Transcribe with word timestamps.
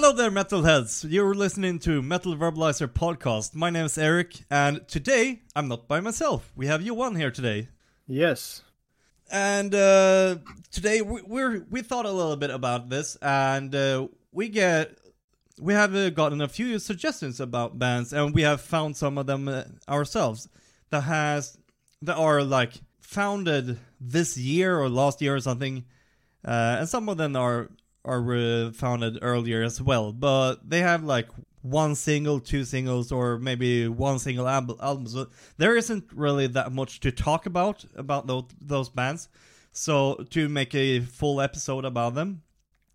Hello 0.00 0.12
there, 0.12 0.30
metalheads. 0.30 1.04
You're 1.10 1.34
listening 1.34 1.80
to 1.80 2.00
Metal 2.02 2.36
Verbalizer 2.36 2.86
podcast. 2.86 3.56
My 3.56 3.68
name 3.68 3.86
is 3.86 3.98
Erik, 3.98 4.44
and 4.48 4.86
today 4.86 5.42
I'm 5.56 5.66
not 5.66 5.88
by 5.88 5.98
myself. 5.98 6.52
We 6.54 6.68
have 6.68 6.82
Johan 6.82 7.16
here 7.16 7.32
today, 7.32 7.66
Yes. 8.06 8.62
and 9.28 9.74
uh, 9.74 10.36
today 10.70 11.02
we, 11.02 11.22
we're 11.22 11.66
we 11.68 11.82
thought 11.82 12.06
a 12.06 12.12
little 12.12 12.36
bit 12.36 12.50
about 12.50 12.90
this, 12.90 13.16
and 13.20 13.74
uh, 13.74 14.06
we 14.30 14.48
get 14.48 14.96
we 15.60 15.72
have 15.74 15.92
uh, 15.96 16.10
gotten 16.10 16.42
a 16.42 16.48
few 16.48 16.78
suggestions 16.78 17.40
about 17.40 17.80
bands, 17.80 18.12
and 18.12 18.32
we 18.32 18.42
have 18.42 18.60
found 18.60 18.96
some 18.96 19.18
of 19.18 19.26
them 19.26 19.48
uh, 19.48 19.64
ourselves 19.88 20.48
that 20.90 21.00
has 21.00 21.58
that 22.02 22.16
are 22.16 22.44
like 22.44 22.74
founded 23.00 23.80
this 24.00 24.36
year 24.36 24.78
or 24.78 24.88
last 24.88 25.20
year 25.20 25.34
or 25.34 25.40
something, 25.40 25.84
uh, 26.44 26.76
and 26.78 26.88
some 26.88 27.08
of 27.08 27.16
them 27.16 27.34
are 27.34 27.68
are 28.04 28.72
founded 28.72 29.18
earlier 29.22 29.62
as 29.62 29.80
well. 29.82 30.12
But 30.12 30.68
they 30.68 30.80
have 30.80 31.04
like 31.04 31.28
one 31.62 31.94
single, 31.94 32.40
two 32.40 32.64
singles, 32.64 33.12
or 33.12 33.38
maybe 33.38 33.88
one 33.88 34.18
single 34.18 34.48
al- 34.48 34.78
album. 34.80 35.06
So 35.06 35.28
there 35.56 35.76
isn't 35.76 36.04
really 36.12 36.46
that 36.48 36.72
much 36.72 37.00
to 37.00 37.10
talk 37.10 37.46
about 37.46 37.84
about 37.94 38.26
those 38.26 38.44
those 38.60 38.88
bands. 38.88 39.28
So 39.72 40.26
to 40.30 40.48
make 40.48 40.74
a 40.74 41.00
full 41.00 41.40
episode 41.40 41.84
about 41.84 42.14
them, 42.14 42.42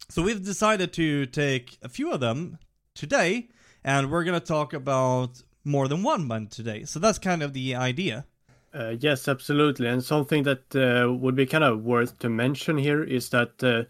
so 0.10 0.22
we've 0.22 0.44
decided 0.44 0.94
to 0.94 1.26
take 1.28 1.78
a 1.82 1.90
few 1.90 2.12
of 2.12 2.20
them 2.20 2.58
today, 2.96 3.50
and 3.84 4.12
we're 4.12 4.24
gonna 4.24 4.40
talk 4.40 4.74
about 4.74 5.44
more 5.64 5.88
than 5.88 6.04
one 6.04 6.28
band 6.28 6.52
today. 6.52 6.84
So 6.84 7.00
that's 7.00 7.20
kind 7.20 7.42
of 7.42 7.54
the 7.54 7.76
idea. 7.76 8.26
Uh, 8.74 8.96
yes, 9.00 9.28
absolutely. 9.28 9.88
And 9.88 10.04
something 10.04 10.44
that 10.44 10.76
uh, 10.76 11.14
would 11.14 11.36
be 11.36 11.46
kind 11.46 11.64
of 11.64 11.84
worth 11.84 12.18
to 12.20 12.30
mention 12.30 12.78
here 12.78 13.04
is 13.04 13.30
that 13.30 13.64
uh, 13.64 13.84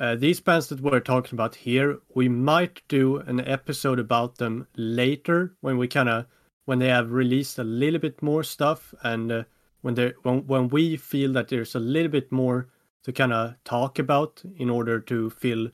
uh, 0.00 0.14
these 0.14 0.40
bands 0.40 0.68
that 0.68 0.80
we're 0.80 1.00
talking 1.00 1.34
about 1.34 1.56
here, 1.56 1.98
we 2.14 2.28
might 2.28 2.82
do 2.88 3.16
an 3.16 3.40
episode 3.40 3.98
about 3.98 4.38
them 4.38 4.66
later 4.76 5.56
when 5.60 5.76
we 5.76 5.88
kind 5.88 6.08
of 6.08 6.26
when 6.66 6.78
they 6.78 6.88
have 6.88 7.10
released 7.10 7.58
a 7.58 7.64
little 7.64 7.98
bit 7.98 8.22
more 8.22 8.44
stuff 8.44 8.94
and 9.02 9.32
uh, 9.32 9.42
when 9.80 9.94
they 9.94 10.12
when 10.22 10.46
when 10.46 10.68
we 10.68 10.96
feel 10.96 11.32
that 11.32 11.48
there's 11.48 11.74
a 11.74 11.80
little 11.80 12.10
bit 12.10 12.30
more 12.30 12.68
to 13.02 13.12
kind 13.12 13.32
of 13.32 13.54
talk 13.64 13.98
about 13.98 14.42
in 14.56 14.70
order 14.70 15.00
to 15.00 15.30
fill 15.30 15.68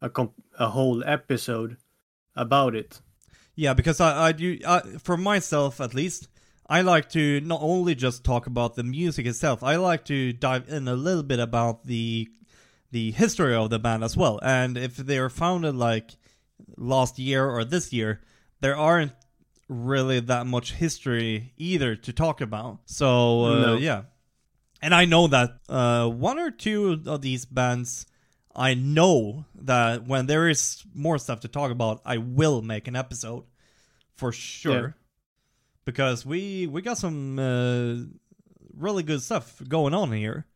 a 0.00 0.10
comp- 0.10 0.42
a 0.58 0.68
whole 0.68 1.02
episode 1.04 1.76
about 2.36 2.74
it. 2.74 3.00
Yeah, 3.56 3.74
because 3.74 4.00
I, 4.00 4.28
I 4.28 4.32
do, 4.32 4.58
I, 4.66 4.80
for 5.02 5.16
myself 5.16 5.80
at 5.80 5.94
least, 5.94 6.28
I 6.68 6.80
like 6.82 7.08
to 7.10 7.40
not 7.40 7.60
only 7.62 7.94
just 7.94 8.24
talk 8.24 8.46
about 8.46 8.74
the 8.74 8.82
music 8.82 9.26
itself, 9.26 9.62
I 9.62 9.76
like 9.76 10.04
to 10.06 10.32
dive 10.32 10.68
in 10.68 10.88
a 10.88 10.94
little 10.94 11.22
bit 11.22 11.38
about 11.38 11.86
the 11.86 12.28
the 12.94 13.10
history 13.10 13.54
of 13.54 13.68
the 13.70 13.78
band 13.78 14.04
as 14.04 14.16
well. 14.16 14.38
And 14.42 14.78
if 14.78 14.96
they 14.96 15.18
are 15.18 15.28
founded 15.28 15.74
like 15.74 16.12
last 16.78 17.18
year 17.18 17.42
or 17.44 17.64
this 17.64 17.92
year, 17.92 18.20
there 18.60 18.76
aren't 18.76 19.12
really 19.68 20.20
that 20.20 20.46
much 20.46 20.72
history 20.74 21.52
either 21.56 21.96
to 21.96 22.12
talk 22.12 22.40
about. 22.40 22.78
So 22.86 23.44
uh, 23.44 23.60
No. 23.66 23.76
yeah, 23.76 24.02
and 24.80 24.94
I 24.94 25.04
know 25.06 25.26
that 25.28 25.50
uh, 25.68 26.08
one 26.08 26.38
or 26.38 26.50
two 26.50 27.02
of 27.06 27.20
these 27.20 27.44
bands. 27.44 28.06
I 28.56 28.74
know 28.74 29.46
that 29.66 30.06
when 30.06 30.26
there 30.26 30.48
is 30.48 30.84
more 30.94 31.18
stuff 31.18 31.40
to 31.40 31.48
talk 31.48 31.72
about, 31.72 32.00
I 32.06 32.18
will 32.18 32.62
make 32.62 32.86
an 32.86 32.94
episode 32.94 33.42
for 34.14 34.30
sure. 34.30 34.86
Yeah. 34.94 35.00
Because 35.84 36.24
we 36.24 36.68
we 36.68 36.80
got 36.80 36.98
some 36.98 37.38
uh, 37.38 37.96
really 38.76 39.02
good 39.02 39.22
stuff 39.22 39.60
going 39.66 39.92
on 39.94 40.12
here. 40.12 40.46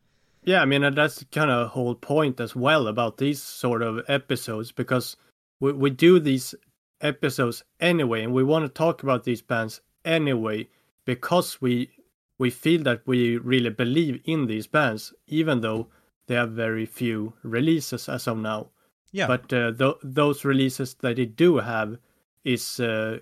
Yeah, 0.44 0.62
I 0.62 0.64
mean, 0.64 0.94
that's 0.94 1.24
kind 1.30 1.50
of 1.50 1.68
whole 1.68 1.94
point 1.94 2.40
as 2.40 2.56
well 2.56 2.86
about 2.86 3.18
these 3.18 3.42
sort 3.42 3.82
of 3.82 4.02
episodes 4.08 4.72
because 4.72 5.16
we, 5.60 5.72
we 5.72 5.90
do 5.90 6.18
these 6.20 6.54
episodes 7.00 7.62
anyway, 7.80 8.22
and 8.24 8.32
we 8.32 8.42
want 8.42 8.64
to 8.64 8.68
talk 8.68 9.02
about 9.02 9.24
these 9.24 9.42
bands 9.42 9.80
anyway 10.04 10.68
because 11.04 11.60
we 11.60 11.90
we 12.38 12.50
feel 12.50 12.82
that 12.84 13.02
we 13.04 13.36
really 13.36 13.70
believe 13.70 14.20
in 14.24 14.46
these 14.46 14.68
bands, 14.68 15.12
even 15.26 15.60
though 15.60 15.88
they 16.28 16.36
have 16.36 16.52
very 16.52 16.86
few 16.86 17.32
releases 17.42 18.08
as 18.08 18.28
of 18.28 18.38
now. 18.38 18.68
Yeah, 19.10 19.26
But 19.26 19.52
uh, 19.52 19.72
th- 19.72 19.96
those 20.04 20.44
releases 20.44 20.94
that 20.94 21.16
they 21.16 21.26
do 21.26 21.56
have 21.56 21.98
is 22.44 22.78
uh, 22.78 23.18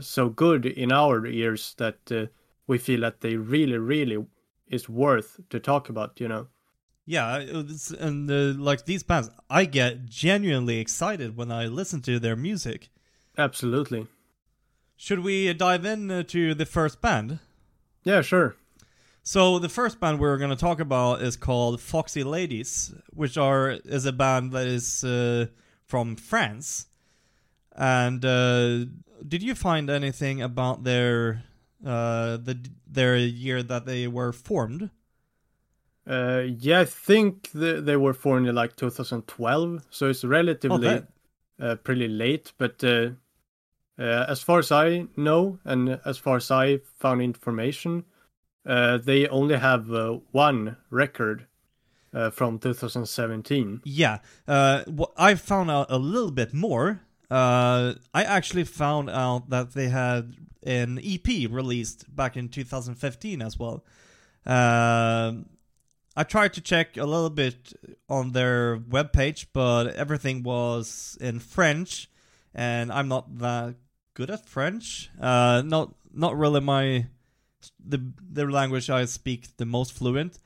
so 0.00 0.28
good 0.30 0.64
in 0.64 0.92
our 0.92 1.26
ears 1.26 1.74
that 1.76 1.98
uh, 2.10 2.26
we 2.66 2.78
feel 2.78 3.00
that 3.00 3.20
they 3.20 3.36
really, 3.36 3.76
really 3.76 4.24
is 4.72 4.88
worth 4.88 5.38
to 5.50 5.60
talk 5.60 5.88
about. 5.88 6.18
You 6.18 6.26
know. 6.28 6.48
yeah, 7.06 7.36
and 8.00 8.28
uh, 8.30 8.60
like 8.60 8.86
these 8.86 9.04
bands, 9.04 9.30
I 9.48 9.64
get 9.66 10.06
genuinely 10.06 10.78
excited 10.80 11.36
when 11.36 11.52
I 11.52 11.66
listen 11.66 12.00
to 12.02 12.18
their 12.18 12.36
music. 12.36 12.90
Absolutely. 13.38 14.08
Should 14.96 15.20
we 15.20 15.52
dive 15.54 15.84
in 15.84 16.10
uh, 16.10 16.22
to 16.24 16.54
the 16.54 16.66
first 16.66 17.00
band? 17.00 17.38
Yeah, 18.04 18.22
sure. 18.22 18.56
So 19.24 19.58
the 19.58 19.68
first 19.68 20.00
band 20.00 20.18
we're 20.18 20.36
going 20.38 20.50
to 20.50 20.56
talk 20.56 20.80
about 20.80 21.22
is 21.22 21.36
called 21.36 21.80
Foxy 21.80 22.24
Ladies, 22.24 22.92
which 23.10 23.38
are 23.38 23.70
is 23.84 24.04
a 24.04 24.12
band 24.12 24.52
that 24.52 24.66
is 24.66 25.04
uh, 25.04 25.46
from 25.86 26.16
France. 26.16 26.86
And 27.74 28.24
uh, 28.24 28.86
did 29.26 29.42
you 29.42 29.54
find 29.54 29.88
anything 29.88 30.42
about 30.42 30.84
their 30.84 31.44
uh, 31.84 32.36
the 32.36 32.58
their 32.86 33.16
year 33.16 33.62
that 33.62 33.86
they 33.86 34.06
were 34.08 34.32
formed? 34.32 34.90
Uh, 36.06 36.42
yeah, 36.58 36.80
I 36.80 36.84
think 36.84 37.50
the, 37.52 37.80
they 37.80 37.96
were 37.96 38.12
formed 38.14 38.48
in 38.48 38.54
like 38.54 38.74
2012, 38.76 39.84
so 39.90 40.08
it's 40.08 40.24
relatively 40.24 40.88
that- 40.88 41.08
uh, 41.60 41.76
pretty 41.76 42.08
late. 42.08 42.52
But 42.58 42.82
uh, 42.82 43.10
uh, 43.98 44.26
as 44.28 44.42
far 44.42 44.58
as 44.58 44.72
I 44.72 45.06
know, 45.16 45.58
and 45.64 46.00
as 46.04 46.18
far 46.18 46.36
as 46.38 46.50
I 46.50 46.78
found 46.98 47.22
information, 47.22 48.04
uh, 48.66 48.98
they 48.98 49.28
only 49.28 49.56
have 49.56 49.92
uh, 49.92 50.18
one 50.32 50.76
record 50.90 51.46
uh, 52.12 52.30
from 52.30 52.58
2017. 52.58 53.82
Yeah, 53.84 54.18
uh, 54.48 54.82
wh- 54.98 55.12
I 55.16 55.36
found 55.36 55.70
out 55.70 55.86
a 55.88 55.98
little 55.98 56.32
bit 56.32 56.52
more. 56.52 57.00
Uh, 57.30 57.94
I 58.12 58.24
actually 58.24 58.64
found 58.64 59.08
out 59.08 59.50
that 59.50 59.72
they 59.74 59.88
had 59.88 60.34
an 60.64 60.98
EP 61.02 61.50
released 61.50 62.14
back 62.14 62.36
in 62.36 62.48
2015 62.48 63.42
as 63.42 63.58
well. 63.58 63.84
Um 64.46 65.46
I 66.14 66.24
tried 66.24 66.52
to 66.54 66.60
check 66.60 66.96
a 66.96 67.06
little 67.06 67.30
bit 67.30 67.72
on 68.08 68.32
their 68.32 68.76
webpage, 68.76 69.46
but 69.52 69.94
everything 69.94 70.42
was 70.42 71.16
in 71.20 71.40
French, 71.40 72.10
and 72.54 72.92
I'm 72.92 73.08
not 73.08 73.38
that 73.38 73.76
good 74.14 74.30
at 74.30 74.46
French. 74.46 75.10
Uh, 75.18 75.62
not 75.64 75.94
not 76.12 76.36
really 76.36 76.60
my 76.60 77.06
the 77.82 78.12
the 78.30 78.44
language 78.44 78.90
I 78.90 79.06
speak 79.06 79.56
the 79.56 79.64
most 79.64 79.92
fluent, 79.94 80.38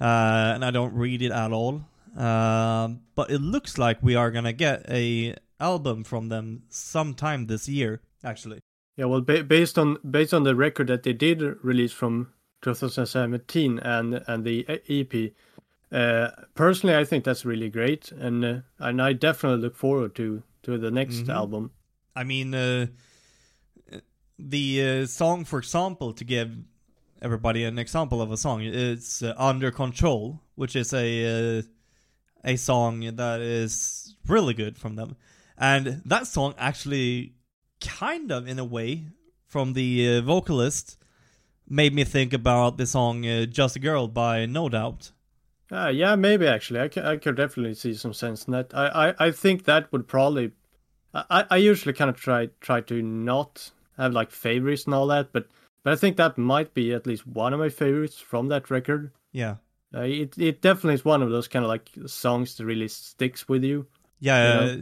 uh, 0.00 0.52
and 0.54 0.64
I 0.64 0.70
don't 0.70 0.94
read 0.94 1.22
it 1.22 1.32
at 1.32 1.52
all. 1.52 1.86
Um, 2.14 3.00
but 3.14 3.30
it 3.30 3.40
looks 3.40 3.78
like 3.78 4.02
we 4.02 4.16
are 4.16 4.30
gonna 4.30 4.52
get 4.52 4.84
a 4.90 5.34
album 5.58 6.04
from 6.04 6.28
them 6.28 6.64
sometime 6.68 7.46
this 7.46 7.68
year, 7.68 8.02
actually. 8.22 8.60
Yeah, 8.96 9.04
well, 9.06 9.20
ba- 9.20 9.44
based 9.44 9.78
on 9.78 9.98
based 10.10 10.32
on 10.32 10.44
the 10.44 10.54
record 10.54 10.86
that 10.88 11.02
they 11.02 11.12
did 11.12 11.42
release 11.62 11.92
from 11.92 12.32
2017 12.62 13.78
and 13.78 14.22
and 14.26 14.44
the 14.44 14.64
EP, 14.88 15.32
uh, 15.92 16.30
personally, 16.54 16.96
I 16.96 17.04
think 17.04 17.24
that's 17.24 17.44
really 17.44 17.68
great, 17.70 18.10
and 18.12 18.44
uh, 18.44 18.60
and 18.78 19.00
I 19.02 19.12
definitely 19.12 19.60
look 19.62 19.76
forward 19.76 20.14
to 20.16 20.42
to 20.62 20.78
the 20.78 20.90
next 20.90 21.26
Mhm. 21.26 21.34
album. 21.34 21.70
I 22.16 22.24
mean, 22.24 22.54
uh, 22.54 22.86
the 24.38 24.82
uh, 25.02 25.06
song, 25.06 25.44
for 25.44 25.58
example, 25.58 26.12
to 26.14 26.24
give 26.24 26.50
everybody 27.22 27.64
an 27.64 27.78
example 27.78 28.20
of 28.22 28.30
a 28.32 28.36
song, 28.36 28.62
it's 28.62 29.22
uh, 29.22 29.34
"Under 29.36 29.70
Control," 29.70 30.40
which 30.54 30.74
is 30.76 30.92
a 30.92 31.58
uh, 31.58 31.62
a 32.44 32.56
song 32.56 33.00
that 33.16 33.40
is 33.40 34.14
really 34.26 34.54
good 34.54 34.78
from 34.78 34.96
them, 34.96 35.16
and 35.58 36.02
that 36.06 36.26
song 36.26 36.54
actually, 36.58 37.34
kind 37.80 38.30
of 38.32 38.46
in 38.48 38.58
a 38.58 38.64
way, 38.64 39.06
from 39.46 39.72
the 39.74 40.18
uh, 40.18 40.20
vocalist, 40.22 40.98
made 41.68 41.94
me 41.94 42.04
think 42.04 42.32
about 42.32 42.76
the 42.78 42.86
song 42.86 43.26
uh, 43.26 43.46
"Just 43.46 43.76
a 43.76 43.78
Girl" 43.78 44.08
by 44.08 44.46
No 44.46 44.68
Doubt. 44.68 45.12
Uh, 45.70 45.88
yeah, 45.88 46.14
maybe 46.14 46.46
actually, 46.46 46.78
I, 46.80 46.88
ca- 46.88 47.08
I 47.10 47.16
could 47.16 47.36
definitely 47.36 47.74
see 47.74 47.92
some 47.94 48.12
sense 48.12 48.44
in 48.44 48.52
that. 48.52 48.72
I, 48.72 49.08
I, 49.08 49.26
I 49.26 49.30
think 49.32 49.64
that 49.64 49.90
would 49.92 50.06
probably. 50.06 50.52
I, 51.14 51.44
I 51.50 51.56
usually 51.56 51.92
kind 51.94 52.10
of 52.10 52.16
try 52.16 52.50
try 52.60 52.80
to 52.82 53.02
not 53.02 53.70
have 53.96 54.12
like 54.12 54.30
favorites 54.30 54.84
and 54.84 54.94
all 54.94 55.06
that, 55.08 55.32
but 55.32 55.48
but 55.82 55.92
I 55.92 55.96
think 55.96 56.16
that 56.18 56.36
might 56.38 56.74
be 56.74 56.92
at 56.92 57.06
least 57.06 57.26
one 57.26 57.52
of 57.54 57.58
my 57.60 57.68
favorites 57.70 58.18
from 58.20 58.48
that 58.48 58.70
record. 58.70 59.10
Yeah, 59.32 59.56
Uh, 59.94 60.00
it 60.02 60.36
it 60.38 60.60
definitely 60.62 60.94
is 60.94 61.04
one 61.04 61.22
of 61.22 61.30
those 61.30 61.48
kind 61.48 61.64
of 61.64 61.68
like 61.68 61.88
songs 62.06 62.56
that 62.56 62.64
really 62.66 62.88
sticks 62.88 63.48
with 63.48 63.64
you. 63.64 63.86
yeah. 64.20 64.62
You 64.64 64.70
uh, 64.70 64.76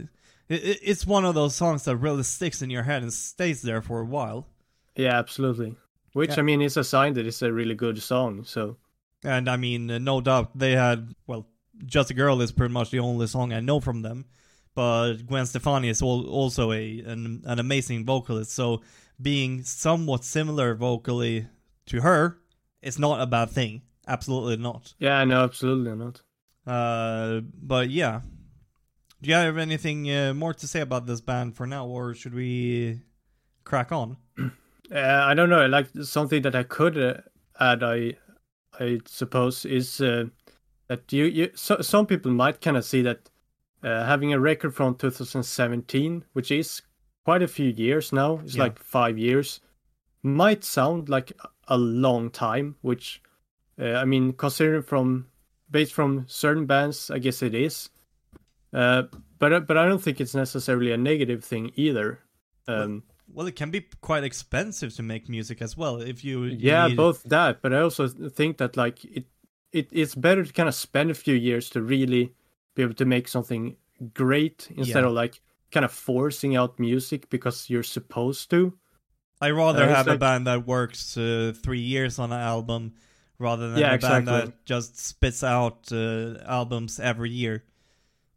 it, 0.49 0.63
it- 0.63 0.79
it's 0.81 1.05
one 1.07 1.25
of 1.25 1.35
those 1.35 1.55
songs 1.55 1.83
that 1.85 1.97
really 1.97 2.23
sticks 2.23 2.61
in 2.61 2.69
your 2.69 2.83
head 2.83 3.03
and 3.03 3.11
stays 3.13 3.61
there 3.61 3.81
for 3.81 3.99
a 4.01 4.05
while. 4.05 4.47
Yeah, 4.95 5.17
absolutely. 5.19 5.75
Which 6.13 6.31
Yeah. 6.31 6.39
I 6.39 6.41
mean 6.43 6.61
is 6.61 6.77
a 6.77 6.83
sign 6.83 7.13
that 7.15 7.25
it's 7.25 7.41
a 7.41 7.51
really 7.51 7.75
good 7.75 8.01
song. 8.01 8.43
So 8.45 8.77
And 9.23 9.49
I 9.49 9.57
mean, 9.57 9.87
no 10.03 10.21
doubt 10.21 10.57
they 10.57 10.73
had, 10.73 11.13
well, 11.27 11.47
Just 11.85 12.09
a 12.11 12.13
Girl 12.13 12.41
is 12.41 12.51
pretty 12.53 12.73
much 12.73 12.89
the 12.91 12.99
only 12.99 13.27
song 13.27 13.51
I 13.51 13.59
know 13.59 13.79
from 13.81 14.01
them. 14.01 14.25
but 14.75 15.13
Gwen 15.27 15.45
Stefani 15.45 15.87
is 15.89 16.01
also 16.01 16.71
a 16.71 16.99
an, 17.01 17.41
an 17.45 17.59
amazing 17.59 18.05
vocalist. 18.05 18.51
So 18.51 18.81
being 19.21 19.63
somewhat 19.63 20.23
similar 20.25 20.75
vocally 20.75 21.47
to 21.87 22.01
her 22.01 22.37
is 22.81 22.99
not 22.99 23.21
a 23.21 23.25
bad 23.25 23.49
thing. 23.49 23.81
Absolutely 24.07 24.57
not. 24.57 24.93
Yeah, 24.99 25.23
no, 25.25 25.43
absolutely 25.43 25.95
not. 25.95 26.21
Uh, 26.67 27.41
but 27.61 27.89
yeah, 27.89 28.21
do 29.25 29.31
you 29.31 29.35
have 29.37 29.57
anything 29.57 30.11
uh, 30.11 30.35
more 30.35 30.53
to 30.53 30.67
say 30.67 30.81
about 30.81 31.07
this 31.07 31.19
band 31.19 31.55
for 31.55 31.65
now, 31.65 31.87
or 31.87 32.13
should 32.13 32.35
we 32.35 33.01
crack 33.63 33.91
on? 33.91 34.17
Uh, 34.93 34.99
I 34.99 35.33
don't 35.33 35.49
know. 35.49 35.65
Like 35.65 35.87
something 36.03 36.43
that 36.43 36.53
I 36.53 36.61
could 36.61 36.95
uh, 36.95 37.15
add, 37.59 37.81
I 37.81 38.17
I 38.79 38.99
suppose 39.07 39.65
is 39.65 39.99
uh, 39.99 40.25
that 40.89 41.11
you 41.11 41.25
you 41.25 41.49
so, 41.55 41.81
some 41.81 42.05
people 42.05 42.31
might 42.31 42.61
kind 42.61 42.77
of 42.77 42.85
see 42.85 43.01
that 43.01 43.31
uh, 43.81 44.05
having 44.05 44.31
a 44.31 44.39
record 44.39 44.75
from 44.75 44.93
2017, 44.93 46.23
which 46.33 46.51
is 46.51 46.83
quite 47.23 47.41
a 47.41 47.47
few 47.47 47.69
years 47.71 48.13
now, 48.13 48.41
it's 48.43 48.55
Yeah. 48.57 48.65
like 48.65 48.77
five 48.77 49.17
years, 49.17 49.59
might 50.21 50.63
sound 50.63 51.09
like 51.09 51.31
a 51.67 51.79
long 51.79 52.29
time. 52.29 52.75
Which 52.83 53.23
uh, 53.81 53.93
I 53.93 54.05
mean, 54.05 54.33
considering 54.33 54.83
from 54.83 55.29
based 55.71 55.93
from 55.93 56.25
certain 56.27 56.67
bands, 56.67 57.09
I 57.09 57.17
guess 57.17 57.41
it 57.41 57.55
is. 57.55 57.89
Uh, 58.75 59.03
but 59.39 59.67
but 59.67 59.77
I 59.77 59.85
don't 59.87 60.01
think 60.03 60.19
it's 60.19 60.35
necessarily 60.35 60.91
a 60.91 60.97
negative 60.97 61.43
thing 61.43 61.71
either. 61.75 62.19
Um, 62.67 63.03
Well, 63.27 63.47
it 63.47 63.55
can 63.55 63.71
be 63.71 63.81
quite 64.01 64.23
expensive 64.23 64.93
to 64.95 65.03
make 65.03 65.29
music 65.29 65.61
as 65.61 65.75
well. 65.77 66.01
If 66.01 66.23
you, 66.23 66.43
you 66.45 66.57
yeah 66.59 66.87
need- 66.87 66.97
both 66.97 67.23
that 67.29 67.61
but 67.61 67.71
i 67.73 67.79
also 67.81 68.07
think 68.07 68.57
that 68.57 68.77
like 68.77 69.03
it, 69.05 69.25
it 69.71 69.87
it's 69.91 70.15
better 70.15 70.43
to 70.45 70.53
kind 70.53 70.69
of 70.69 70.75
spend 70.75 71.09
a 71.11 71.13
few 71.13 71.35
years 71.35 71.69
to 71.71 71.81
really 71.81 72.33
be 72.75 72.83
able 72.83 72.93
to 72.95 73.05
make 73.05 73.27
something 73.27 73.75
great 74.13 74.67
instead 74.77 75.01
Yeah. 75.03 75.07
of 75.09 75.13
like 75.23 75.41
kind 75.71 75.85
of 75.85 75.91
forcing 75.91 76.55
out 76.57 76.79
music 76.79 77.29
because 77.29 77.69
you're 77.69 77.83
supposed 77.97 78.49
to 78.49 78.73
I 79.41 79.49
rather 79.51 79.83
Uh, 79.83 79.95
have 79.95 80.07
a 80.07 80.17
band 80.17 80.45
that 80.47 80.65
works 80.67 81.17
uh, 81.17 81.53
three 81.63 81.81
years 81.81 82.19
on 82.19 82.31
an 82.31 82.39
album 82.39 82.93
rather 83.39 83.69
than 83.69 83.79
Yeah, 83.79 83.95
a 83.95 83.99
band 83.99 84.27
that 84.27 84.65
just 84.65 84.97
spits 84.99 85.43
out 85.43 85.91
uh, 85.91 86.37
albums 86.45 86.99
every 86.99 87.31
year. 87.31 87.63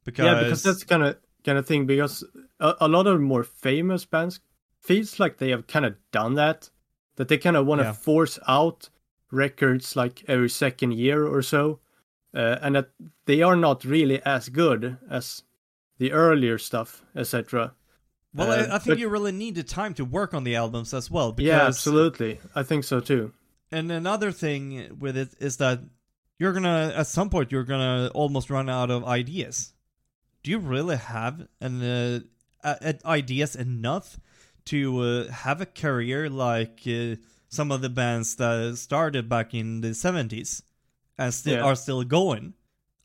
Because, 0.09 0.25
yeah 0.27 0.43
because 0.43 0.63
that's 0.63 0.85
kind 0.85 1.03
of 1.03 1.17
kind 1.45 1.59
of 1.59 1.67
thing 1.67 1.87
because 1.87 2.25
a, 2.61 2.75
a 2.81 2.89
lot 2.89 3.07
of 3.07 3.21
more 3.21 3.45
famous 3.45 4.05
bands 4.05 4.41
feels 4.81 5.19
like 5.21 5.37
they 5.39 5.51
have 5.51 5.67
kind 5.67 5.85
of 5.87 5.95
done 6.13 6.35
that 6.35 6.71
that 7.17 7.29
they 7.29 7.39
kind 7.39 7.57
of 7.57 7.67
want 7.67 7.81
to 7.81 7.89
Yeah. 7.89 7.93
force 7.93 8.39
out 8.49 8.89
records 9.31 9.97
like 9.97 10.25
every 10.29 10.49
second 10.49 10.93
year 10.95 11.27
or 11.27 11.43
so 11.43 11.81
uh, 12.35 12.57
and 12.63 12.75
that 12.77 12.89
they 13.27 13.43
are 13.43 13.57
not 13.57 13.85
really 13.85 14.21
as 14.25 14.49
good 14.49 14.97
as 15.11 15.43
the 15.99 16.13
earlier 16.13 16.59
stuff 16.59 17.03
etc 17.15 17.75
well, 18.35 18.51
uh, 18.53 18.57
I, 18.57 18.77
I 18.77 18.79
think 18.79 18.93
but- 18.97 18.99
you 18.99 19.09
really 19.09 19.33
need 19.33 19.55
the 19.57 19.63
time 19.63 19.95
to 19.95 20.05
work 20.05 20.35
on 20.35 20.45
the 20.45 20.55
albums 20.55 20.93
as 20.93 21.11
well. 21.11 21.33
Because, 21.33 21.49
Yeah, 21.49 21.67
absolutely. 21.67 22.39
I 22.55 22.63
think 22.63 22.85
so 22.85 23.01
too. 23.01 23.33
And 23.73 23.91
another 23.91 24.33
thing 24.33 24.97
with 25.01 25.17
it 25.17 25.31
is 25.41 25.57
that 25.57 25.81
you're 26.39 26.53
gonna, 26.53 26.93
at 26.95 27.07
some 27.07 27.31
point, 27.31 27.51
you're 27.51 27.65
gonna 27.65 28.11
almost 28.15 28.51
run 28.51 28.69
out 28.69 28.91
of 28.91 29.03
ideas. 29.07 29.73
Do 30.49 30.53
you 30.53 30.61
really 30.61 30.97
have 30.97 31.47
an 31.61 31.83
uh, 31.83 32.21
uh, 32.65 32.93
ideas 33.05 33.55
enough 33.55 34.19
to 34.65 35.01
uh, 35.01 35.29
have 35.31 35.61
a 35.61 35.67
career 35.67 36.31
like 36.31 36.81
uh, 36.87 37.17
some 37.51 37.71
of 37.71 37.83
the 37.83 37.91
bands 37.91 38.35
that 38.37 38.79
started 38.79 39.29
back 39.29 39.53
in 39.53 39.83
the 39.83 39.89
70s 39.89 40.63
and 41.19 41.35
still 41.35 41.57
Yeah. 41.57 41.65
are 41.65 41.77
still 41.77 42.03
going? 42.03 42.55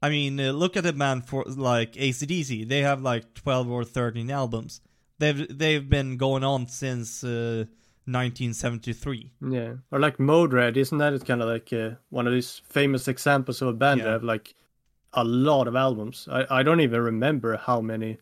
I 0.01 0.07
mean, 0.09 0.39
uh, 0.39 0.53
look 0.53 0.77
at 0.77 0.85
a 0.85 0.93
band 0.93 1.27
for 1.27 1.43
like 1.45 1.97
ACDC. 1.97 2.65
They 2.69 2.79
have 2.79 3.01
like 3.01 3.33
12 3.33 3.69
or 3.69 3.83
13 3.83 4.31
albums. 4.31 4.79
They've 5.19 5.45
they've 5.49 5.89
been 5.89 6.15
going 6.15 6.45
on 6.45 6.69
since 6.69 7.25
uh, 7.25 7.65
1973. 8.05 9.31
Yeah, 9.51 9.73
or 9.91 9.99
like 9.99 10.17
Motorhead, 10.17 10.77
isn't 10.77 10.97
that 10.97 11.11
it's 11.11 11.25
kind 11.25 11.41
of 11.41 11.49
like 11.49 11.73
uh, 11.73 11.95
one 12.09 12.25
of 12.25 12.31
these 12.31 12.61
famous 12.69 13.09
examples 13.09 13.61
of 13.61 13.67
a 13.67 13.73
band 13.73 13.99
Yeah. 13.99 14.05
that 14.05 14.11
have 14.13 14.23
like 14.23 14.55
a 15.13 15.23
lot 15.23 15.67
of 15.67 15.75
albums? 15.75 16.27
I 16.31 16.45
I 16.59 16.63
don't 16.63 16.81
even 16.81 17.01
remember 17.01 17.57
how 17.57 17.81
many 17.81 18.17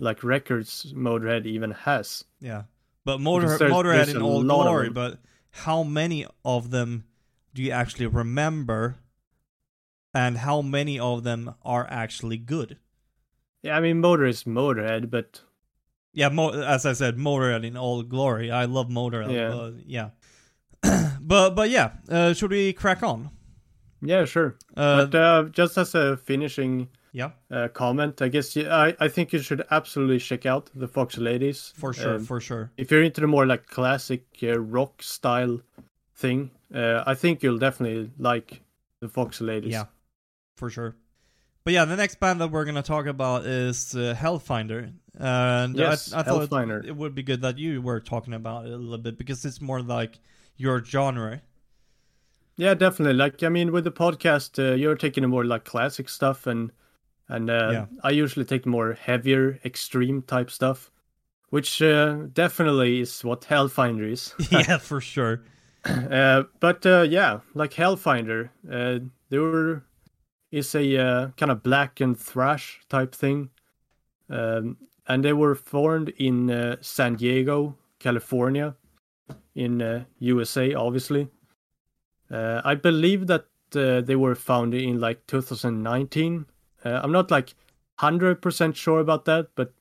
like 0.00 0.22
records 0.24 0.92
Motorhead 0.96 1.46
even 1.46 1.70
has. 1.72 2.24
Yeah, 2.40 2.64
but 3.04 3.20
Motor 3.20 3.56
there's- 3.58 3.72
Motorhead 3.72 4.06
there's 4.06 4.14
in 4.14 4.22
all 4.22 4.42
glory. 4.42 4.90
But 4.90 5.18
how 5.50 5.82
many 5.82 6.26
of 6.44 6.70
them 6.70 7.04
do 7.54 7.62
you 7.62 7.70
actually 7.70 8.06
remember? 8.06 8.96
And 10.16 10.38
how 10.38 10.62
many 10.62 10.98
of 11.00 11.24
them 11.24 11.54
are 11.64 11.86
actually 11.90 12.36
good? 12.38 12.78
Yeah, 13.62 13.76
I 13.76 13.80
mean 13.80 14.00
Motor 14.00 14.26
is 14.26 14.44
Motorhead, 14.44 15.10
but 15.10 15.40
Yeah, 16.12 16.28
Mo- 16.28 16.52
as 16.52 16.86
I 16.86 16.92
said, 16.92 17.16
Motorhead 17.16 17.64
in 17.64 17.76
all 17.76 18.02
glory. 18.04 18.50
I 18.50 18.66
love 18.66 18.88
Motorhead. 18.88 19.32
Yeah. 19.32 19.50
but 19.50 19.86
yeah. 19.86 20.10
but 21.20 21.50
but 21.56 21.70
yeah, 21.70 21.92
uh, 22.08 22.32
should 22.34 22.50
we 22.50 22.72
crack 22.72 23.02
on? 23.02 23.30
Yeah, 24.04 24.24
sure. 24.24 24.56
Uh, 24.76 25.06
but 25.06 25.14
uh, 25.14 25.42
just 25.50 25.76
as 25.78 25.94
a 25.94 26.16
finishing 26.16 26.88
yeah, 27.12 27.30
uh, 27.50 27.68
comment, 27.68 28.20
I 28.22 28.28
guess 28.28 28.56
you, 28.56 28.68
I 28.68 28.94
I 29.00 29.08
think 29.08 29.32
you 29.32 29.38
should 29.40 29.64
absolutely 29.70 30.18
check 30.18 30.46
out 30.46 30.70
the 30.74 30.88
Fox 30.88 31.16
Ladies 31.18 31.72
for 31.76 31.92
sure, 31.92 32.16
Um, 32.16 32.24
for 32.24 32.40
sure. 32.40 32.70
if 32.76 32.90
you're 32.90 33.02
into 33.02 33.20
the 33.20 33.26
more 33.28 33.46
like 33.46 33.66
classic 33.66 34.24
uh, 34.42 34.58
rock 34.58 35.02
style 35.02 35.60
thing, 36.16 36.50
uh, 36.74 37.02
I 37.06 37.14
think 37.14 37.42
you'll 37.42 37.58
definitely 37.58 38.10
like 38.18 38.62
the 39.00 39.08
Fox 39.08 39.40
Ladies. 39.40 39.72
Yeah, 39.72 39.86
for 40.56 40.70
sure. 40.70 40.96
But 41.64 41.72
yeah, 41.72 41.84
the 41.86 41.96
next 41.96 42.20
band 42.20 42.40
that 42.40 42.50
we're 42.50 42.64
gonna 42.66 42.82
talk 42.82 43.06
about 43.06 43.46
is 43.46 43.94
uh, 43.94 44.14
Hellfinder, 44.18 44.92
and 45.18 45.76
Yes, 45.76 46.12
I, 46.12 46.20
I 46.20 46.22
thought 46.24 46.50
Hellfinder. 46.50 46.84
it 46.84 46.94
would 46.94 47.14
be 47.14 47.22
good 47.22 47.40
that 47.42 47.58
you 47.58 47.80
were 47.80 48.00
talking 48.00 48.34
about 48.34 48.66
it 48.66 48.72
a 48.72 48.76
little 48.76 48.98
bit 48.98 49.16
because 49.16 49.44
it's 49.46 49.60
more 49.62 49.80
like 49.80 50.18
your 50.56 50.84
genre. 50.84 51.40
Yeah, 52.56 52.74
definitely. 52.74 53.14
Like 53.14 53.42
I 53.42 53.48
mean, 53.48 53.72
with 53.72 53.84
the 53.84 53.92
podcast, 53.92 54.58
uh, 54.58 54.74
you're 54.74 54.96
taking 54.96 55.28
more 55.28 55.44
like 55.44 55.64
classic 55.64 56.08
stuff, 56.08 56.46
and 56.46 56.70
and 57.28 57.50
uh, 57.50 57.70
Yeah. 57.72 57.86
I 58.02 58.10
usually 58.10 58.44
take 58.44 58.66
more 58.66 58.92
heavier, 58.92 59.58
extreme 59.64 60.22
type 60.22 60.50
stuff, 60.50 60.90
which 61.50 61.82
uh, 61.82 62.26
definitely 62.32 63.00
is 63.00 63.24
what 63.24 63.42
Hellfinder 63.42 64.10
is. 64.10 64.34
yeah, 64.50 64.78
for 64.78 65.00
sure. 65.00 65.42
uh, 65.84 66.44
but 66.60 66.86
uh, 66.86 67.02
yeah, 67.02 67.40
like 67.54 67.72
Hellfinder, 67.72 68.50
uh, 68.70 68.98
there 69.30 69.42
were, 69.42 69.84
is 70.50 70.74
a 70.74 70.98
uh, 70.98 71.28
kind 71.36 71.50
of 71.50 71.62
black 71.62 72.00
and 72.00 72.18
thrash 72.18 72.80
type 72.88 73.14
thing, 73.14 73.50
um, 74.30 74.76
and 75.06 75.24
they 75.24 75.32
were 75.32 75.54
formed 75.54 76.10
in 76.16 76.50
uh, 76.50 76.76
San 76.80 77.16
Diego, 77.16 77.76
California, 77.98 78.76
in 79.54 79.82
uh, 79.82 80.04
USA, 80.20 80.74
obviously. 80.74 81.28
Uh, 82.34 82.60
I 82.64 82.74
believe 82.74 83.26
that 83.26 83.46
uh, 83.76 84.00
they 84.00 84.16
were 84.16 84.34
founded 84.34 84.82
in 84.82 85.00
like 85.00 85.18
2019. 85.26 86.46
Uh, 86.84 87.00
I'm 87.02 87.12
not 87.12 87.30
like 87.30 87.54
100% 88.00 88.74
sure 88.74 89.00
about 89.00 89.24
that, 89.24 89.48
but 89.54 89.72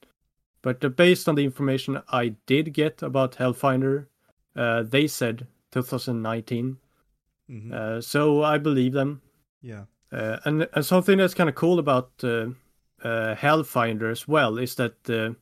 but 0.61 0.85
uh, 0.85 0.89
based 0.89 1.27
on 1.27 1.35
the 1.35 1.43
information 1.43 2.01
I 2.09 2.35
did 2.45 2.73
get 2.73 3.01
about 3.01 3.37
Hellfinder, 3.37 4.05
uh, 4.55 4.83
they 4.83 5.07
said 5.07 5.47
2019. 5.71 6.77
Mhm. 7.49 7.71
Uh, 7.73 8.01
so 8.01 8.43
I 8.43 8.57
believe 8.57 8.93
them. 8.93 9.21
yeah, 9.61 9.85
Uh, 10.11 10.37
and, 10.45 10.67
and 10.73 10.85
something 10.85 11.17
that's 11.17 11.33
kind 11.33 11.49
of 11.49 11.55
cool 11.55 11.79
about 11.79 12.11
uh, 12.23 12.49
uh, 13.03 13.35
Hellfinder 13.35 14.11
as 14.11 14.27
well 14.27 14.57
is 14.57 14.75
that 14.75 14.95
uh, 15.09 15.33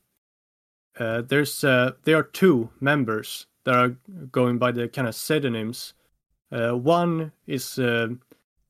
uh, 1.04 1.22
there's 1.22 1.64
uh, 1.64 1.92
there 2.04 2.18
are 2.18 2.24
two 2.24 2.70
members 2.80 3.48
that 3.66 3.76
are 3.76 3.96
going 4.32 4.58
by 4.58 4.72
the 4.72 4.88
kind 4.88 5.08
of 5.08 5.16
pseudonyms. 5.16 5.94
Uh, 6.52 6.72
one 6.72 7.32
is 7.48 7.80
uh, 7.80 8.08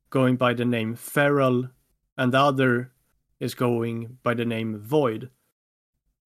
going 0.09 0.35
by 0.35 0.53
the 0.53 0.65
name 0.65 0.95
Feral, 0.95 1.69
and 2.17 2.33
the 2.33 2.39
other 2.39 2.91
is 3.39 3.55
going 3.55 4.17
by 4.23 4.33
the 4.33 4.45
name 4.45 4.77
Void. 4.77 5.29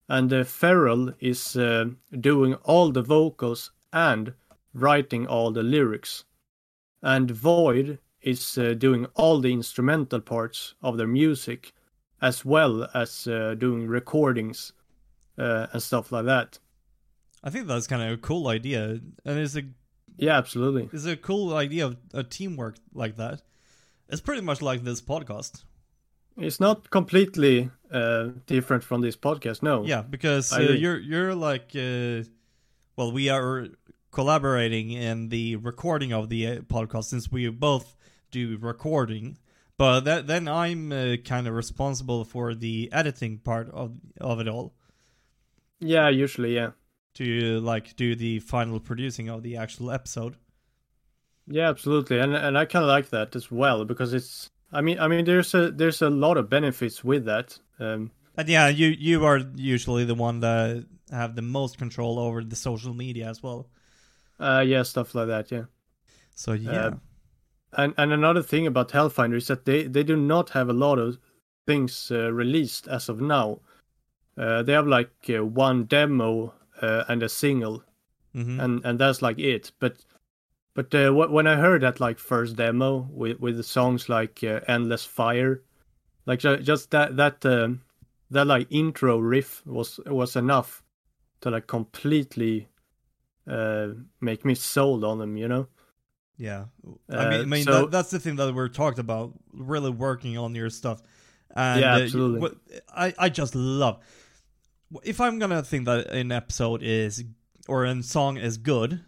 And 0.08 0.32
uh, 0.32 0.44
Feral 0.44 1.12
is 1.20 1.56
uh, 1.56 1.86
doing 2.20 2.54
all 2.64 2.92
the 2.92 3.02
vocals 3.02 3.70
and 3.92 4.34
writing 4.74 5.26
all 5.26 5.50
the 5.50 5.62
lyrics 5.62 6.24
and 7.06 7.30
Void 7.30 7.98
is 8.22 8.58
uh, 8.58 8.74
doing 8.74 9.06
all 9.14 9.40
the 9.40 9.52
instrumental 9.52 10.20
parts 10.20 10.74
of 10.82 10.96
their 10.96 11.06
music, 11.06 11.72
as 12.20 12.44
well 12.44 12.88
as 12.94 13.28
uh, 13.28 13.54
doing 13.56 13.86
recordings 13.86 14.72
uh, 15.38 15.68
and 15.72 15.82
stuff 15.82 16.10
like 16.10 16.24
that. 16.24 16.58
I 17.44 17.50
think 17.50 17.68
that's 17.68 17.86
kind 17.86 18.02
of 18.02 18.10
a 18.18 18.20
cool 18.20 18.48
idea, 18.48 19.00
and 19.24 19.38
it's 19.38 19.54
a 19.54 19.62
Yeah, 20.16 20.36
absolutely. 20.38 20.88
it's 20.92 21.04
a 21.04 21.16
cool 21.16 21.54
idea 21.54 21.86
of 21.86 21.96
a 22.14 22.22
teamwork 22.22 22.76
like 22.94 23.16
that. 23.16 23.42
It's 24.08 24.20
pretty 24.20 24.42
much 24.42 24.62
like 24.62 24.84
this 24.84 25.00
podcast. 25.00 25.64
It's 26.36 26.60
not 26.60 26.90
completely 26.90 27.70
uh, 27.90 28.28
different 28.46 28.84
from 28.84 29.00
this 29.00 29.16
podcast. 29.16 29.62
No. 29.62 29.84
Yeah, 29.84 30.02
because 30.02 30.52
uh, 30.52 30.60
you're 30.60 30.98
you're 30.98 31.34
like, 31.34 31.70
uh, 31.74 32.24
well, 32.96 33.12
we 33.12 33.28
are 33.30 33.68
collaborating 34.10 34.92
in 34.92 35.28
the 35.28 35.56
recording 35.56 36.12
of 36.12 36.28
the 36.28 36.46
uh, 36.46 36.54
podcast 36.60 37.04
since 37.04 37.30
we 37.30 37.48
both 37.48 37.96
do 38.30 38.58
recording, 38.60 39.38
But 39.78 40.00
that, 40.00 40.26
then 40.26 40.48
I'm 40.48 40.92
uh, 40.92 41.16
kind 41.24 41.46
of 41.46 41.54
responsible 41.54 42.24
for 42.24 42.54
the 42.54 42.88
editing 42.92 43.38
part 43.38 43.70
of 43.70 43.92
of 44.20 44.40
it 44.40 44.48
all 44.48 44.74
Yeah, 45.80 46.08
usually, 46.08 46.54
yeah. 46.54 46.70
To 47.16 47.60
like 47.60 47.96
do 47.96 48.14
the 48.16 48.40
final 48.40 48.80
producing 48.80 49.28
of 49.28 49.42
the 49.42 49.56
actual 49.56 49.90
episode. 49.90 50.36
Yeah, 51.48 51.68
absolutely, 51.70 52.18
and 52.20 52.34
and 52.36 52.56
I 52.58 52.64
kind 52.66 52.84
of 52.84 52.88
like 52.88 53.10
that 53.10 53.34
as 53.34 53.50
well 53.50 53.84
because 53.84 54.12
it's. 54.14 54.50
I 54.72 54.80
mean, 54.80 54.98
I 54.98 55.08
mean, 55.08 55.24
there's 55.24 55.54
a 55.54 55.70
there's 55.72 56.02
a 56.02 56.10
lot 56.10 56.36
of 56.36 56.48
benefits 56.50 57.02
with 57.04 57.24
that. 57.24 57.58
Um, 57.78 58.10
And 58.36 58.48
yeah, 58.48 58.68
you 58.68 58.88
you 58.88 59.24
are 59.26 59.38
usually 59.56 60.04
the 60.06 60.14
one 60.14 60.40
that 60.40 60.86
have 61.10 61.34
the 61.36 61.42
most 61.42 61.76
control 61.78 62.18
over 62.18 62.42
the 62.42 62.56
social 62.56 62.94
media 62.94 63.28
as 63.28 63.42
well. 63.42 63.68
uh, 64.40 64.64
yeah, 64.66 64.82
stuff 64.82 65.14
like 65.14 65.28
that. 65.28 65.50
Yeah, 65.50 65.64
So 66.34 66.52
yeah, 66.52 66.94
and 67.72 67.94
and 67.96 68.12
another 68.12 68.42
thing 68.42 68.66
about 68.66 68.90
Hellfinder 68.90 69.36
is 69.36 69.46
that 69.48 69.64
they 69.64 69.84
they 69.84 70.02
do 70.02 70.16
not 70.16 70.50
have 70.50 70.68
a 70.68 70.72
lot 70.72 70.98
of 70.98 71.18
things 71.66 72.10
uh, 72.10 72.32
released 72.32 72.88
as 72.88 73.08
of 73.08 73.20
now. 73.20 73.60
Uh, 74.38 74.62
they 74.62 74.72
have 74.74 74.86
like 74.86 75.12
uh, 75.30 75.44
one 75.44 75.84
demo 75.86 76.54
uh, 76.82 77.04
and 77.08 77.22
a 77.22 77.28
single, 77.28 77.82
hmm 78.32 78.60
and 78.60 78.84
and 78.84 78.98
that's 78.98 79.22
like 79.22 79.38
it. 79.38 79.72
But 79.78 80.04
but 80.74 80.94
uh, 80.94 81.10
wh- 81.10 81.32
when 81.32 81.46
I 81.46 81.56
heard 81.56 81.82
that 81.82 82.00
like 82.00 82.18
first 82.18 82.56
demo 82.56 83.08
with 83.10 83.40
with 83.40 83.56
the 83.56 83.62
songs 83.62 84.08
like 84.08 84.42
uh, 84.44 84.60
"Endless 84.68 85.04
Fire," 85.04 85.62
like 86.26 86.40
ju- 86.40 86.58
just 86.62 86.90
that 86.90 87.16
that 87.16 87.44
um, 87.46 87.82
that 88.30 88.46
like 88.46 88.66
intro 88.70 89.18
riff 89.18 89.62
was 89.66 90.00
was 90.06 90.36
enough 90.36 90.82
to 91.40 91.50
like 91.50 91.66
completely 91.66 92.68
uh, 93.46 93.88
make 94.20 94.44
me 94.44 94.54
sold 94.54 95.04
on 95.04 95.18
them. 95.18 95.36
You 95.36 95.48
know? 95.48 95.66
yeah. 96.38 96.64
I 97.10 97.16
Uh, 97.16 97.30
mean, 97.30 97.40
I 97.40 97.44
mean 97.44 97.64
so- 97.64 97.82
that, 97.82 97.90
that's 97.90 98.10
the 98.10 98.18
thing 98.18 98.36
that 98.36 98.54
we're 98.54 98.68
talked 98.68 98.98
about. 98.98 99.32
Really 99.52 99.90
working 99.90 100.36
on 100.38 100.54
your 100.54 100.70
stuff. 100.70 101.02
And 101.54 101.80
Yeah, 101.80 101.94
uh, 101.94 102.00
absolutely. 102.00 102.50
I 102.94 103.14
I 103.18 103.28
just 103.30 103.54
love. 103.54 103.98
If 105.02 105.20
I'm 105.20 105.38
gonna 105.38 105.62
think 105.62 105.86
that 105.86 106.08
an 106.08 106.32
episode 106.32 106.82
is 106.82 107.24
or 107.68 107.84
a 107.84 108.02
song 108.02 108.36
is 108.36 108.56
good, 108.56 109.04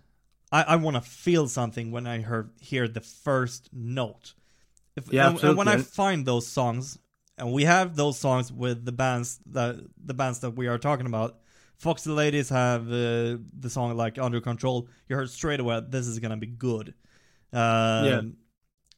I, 0.50 0.62
I 0.62 0.76
want 0.76 0.96
to 0.96 1.00
feel 1.00 1.48
something 1.48 1.90
when 1.90 2.06
I 2.06 2.18
hear 2.18 2.50
hear 2.60 2.88
the 2.88 3.00
first 3.00 3.70
note. 3.72 4.34
If, 4.96 5.12
Yeah, 5.12 5.30
and, 5.30 5.42
and 5.42 5.56
when 5.56 5.68
I 5.68 5.78
find 5.78 6.26
those 6.26 6.46
songs, 6.46 6.98
and 7.36 7.52
we 7.52 7.64
have 7.64 7.94
those 7.94 8.18
songs 8.18 8.52
with 8.52 8.84
the 8.84 8.92
bands 8.92 9.38
that 9.46 9.76
the 10.04 10.14
bands 10.14 10.40
that 10.40 10.50
we 10.50 10.66
are 10.66 10.78
talking 10.78 11.06
about. 11.06 11.38
Fox 11.78 12.02
Foxy 12.02 12.10
Ladies 12.10 12.48
have 12.48 12.88
uh, 12.88 13.38
the 13.56 13.68
song 13.70 13.96
like 13.96 14.18
Under 14.18 14.40
Control. 14.40 14.88
You 15.08 15.14
heard 15.14 15.30
straight 15.30 15.60
away 15.60 15.80
this 15.88 16.08
is 16.08 16.18
gonna 16.18 16.36
be 16.36 16.48
good. 16.48 16.94
Um, 17.52 18.04
Yeah. 18.04 18.20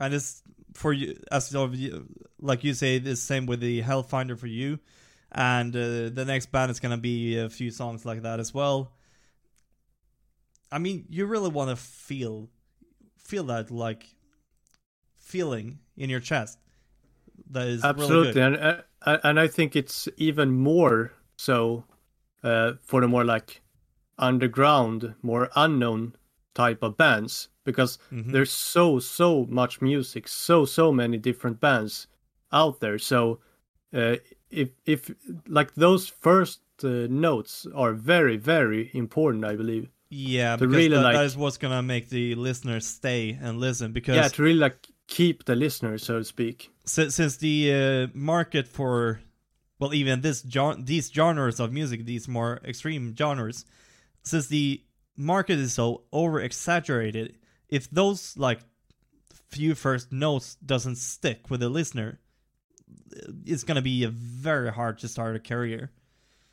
and 0.00 0.14
it's 0.14 0.42
for 0.72 0.92
you 0.94 1.20
as 1.30 1.54
of 1.54 1.75
you, 1.75 2.06
like 2.40 2.64
you 2.64 2.72
say, 2.72 2.99
the 2.99 3.16
same 3.16 3.44
with 3.44 3.60
the 3.60 3.82
Hellfinder 3.82 4.38
for 4.38 4.46
you, 4.46 4.78
and 5.32 5.75
uh, 5.75 6.10
the 6.10 6.25
next 6.26 6.50
band 6.52 6.70
is 6.70 6.80
gonna 6.80 6.96
be 6.99 7.38
a 7.38 7.49
few 7.49 7.70
songs 7.70 8.04
like 8.04 8.22
that 8.22 8.40
as 8.40 8.52
well. 8.54 8.92
I 10.72 10.78
mean, 10.78 11.06
you 11.08 11.26
really 11.26 11.50
want 11.50 11.70
to 11.70 11.76
feel, 11.76 12.49
feel 13.18 13.44
that 13.44 13.70
like 13.70 14.14
feeling 15.16 15.78
in 15.96 16.10
your 16.10 16.20
chest. 16.20 16.58
That 17.50 17.66
is 17.66 17.82
really 17.82 17.94
Absolutely, 17.94 18.32
good. 18.40 18.54
and 18.54 18.84
uh, 19.02 19.18
and 19.25 19.40
I 19.40 19.49
think 19.49 19.75
it's 19.75 20.08
even 20.16 20.50
more 20.52 21.12
so 21.37 21.84
uh, 22.44 22.75
for 22.82 23.00
the 23.00 23.08
more 23.08 23.25
like 23.25 23.62
underground, 24.18 25.14
more 25.22 25.50
unknown 25.56 26.14
type 26.54 26.82
of 26.82 26.96
bands 26.96 27.49
because 27.64 27.99
Mhm. 28.12 28.32
there's 28.32 28.52
so 28.52 28.99
so 28.99 29.46
much 29.46 29.80
music, 29.80 30.28
so 30.28 30.64
so 30.64 30.92
many 30.92 31.16
different 31.18 31.60
bands 31.60 32.06
out 32.52 32.80
there. 32.80 32.99
So 32.99 33.40
uh, 33.92 34.16
if 34.50 34.71
if 34.87 35.11
like 35.47 35.75
those 35.75 36.09
first 36.09 36.61
uh, 36.83 37.07
notes 37.09 37.66
are 37.75 37.92
very 37.92 38.37
very 38.37 38.90
important, 38.95 39.45
I 39.45 39.57
believe. 39.57 39.88
Yeah, 40.12 40.57
to 40.57 40.66
because 40.66 40.75
really, 40.76 40.97
that, 40.97 41.02
like- 41.02 41.16
that 41.16 41.25
is 41.26 41.37
what's 41.37 41.57
gonna 41.59 41.83
make 41.83 42.09
the 42.09 42.35
listeners 42.35 42.87
stay 42.87 43.38
and 43.40 43.59
listen. 43.61 43.92
Because 43.92 44.16
Yeah, 44.16 44.28
to 44.28 44.42
really 44.42 44.59
like 44.59 44.87
keep 45.07 45.45
the 45.45 45.54
listener, 45.57 45.99
so 45.99 46.19
to 46.19 46.25
speak. 46.25 46.71
si- 46.85 47.11
since 47.11 47.37
the 47.37 47.73
uh, 47.75 48.07
market 48.14 48.66
for 48.69 49.21
well 49.78 49.95
even 49.95 50.21
this 50.21 50.42
gen- 50.42 50.85
these 50.85 51.11
genres 51.11 51.61
of 51.61 51.73
music 51.73 52.04
these 52.04 52.28
more 52.28 52.61
extreme 52.64 53.14
genres 53.16 53.64
since 54.23 54.47
the 54.49 54.83
market 55.16 55.59
is 55.59 55.73
so 55.73 56.02
over 56.12 56.40
exaggerated 56.40 57.37
if 57.69 57.88
those 57.90 58.37
like 58.37 58.61
few 59.49 59.75
first 59.75 60.12
notes 60.12 60.57
doesn't 60.64 60.97
stick 60.97 61.50
with 61.50 61.61
the 61.61 61.69
listener 61.69 62.19
it's 63.47 63.64
gonna 63.64 63.83
be 63.83 64.07
very 64.07 64.71
hard 64.73 64.99
to 64.99 65.09
start 65.09 65.37
a 65.37 65.40
career 65.40 65.90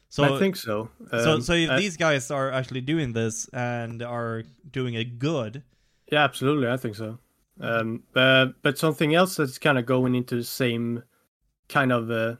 so 0.09 0.23
I 0.23 0.39
think 0.39 0.55
so. 0.55 0.89
so 1.11 1.33
Um, 1.33 1.41
so 1.41 1.53
if 1.53 1.69
uh, 1.69 1.77
these 1.77 1.97
guys 1.97 2.31
are 2.31 2.49
actually 2.49 2.81
doing 2.81 3.11
this 3.13 3.49
and 3.53 4.01
are 4.01 4.43
doing 4.71 4.93
it 4.93 5.19
good 5.19 5.63
Yeah, 6.11 6.23
absolutely. 6.23 6.69
I 6.69 6.77
think 6.77 6.95
so. 6.95 7.19
Um, 7.59 8.03
but 8.13 8.53
but 8.61 8.77
something 8.77 9.15
else 9.15 9.35
that's 9.35 9.57
kind 9.59 9.77
of 9.77 9.85
going 9.85 10.15
into 10.15 10.35
the 10.35 10.43
same 10.43 11.03
kind 11.67 11.91
of 11.91 12.09
uh, 12.11 12.35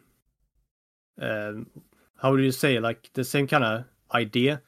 um, 1.19 1.67
how 2.15 2.35
do 2.35 2.43
you 2.43 2.51
say 2.51 2.79
like 2.79 3.09
the 3.13 3.23
same 3.23 3.47
kind 3.47 3.63
of 3.63 3.85
idea 4.13 4.61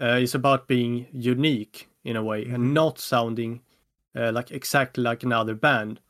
uh, 0.00 0.18
is 0.20 0.34
about 0.34 0.68
being 0.68 1.06
unique 1.12 1.88
in 2.04 2.16
a 2.16 2.22
way 2.22 2.44
Mhm. 2.44 2.54
and 2.54 2.74
not 2.74 2.98
sounding 2.98 3.60
uh, 4.14 4.32
like 4.32 4.50
exactly 4.50 5.02
like 5.04 5.22
another 5.22 5.54
band. 5.54 6.00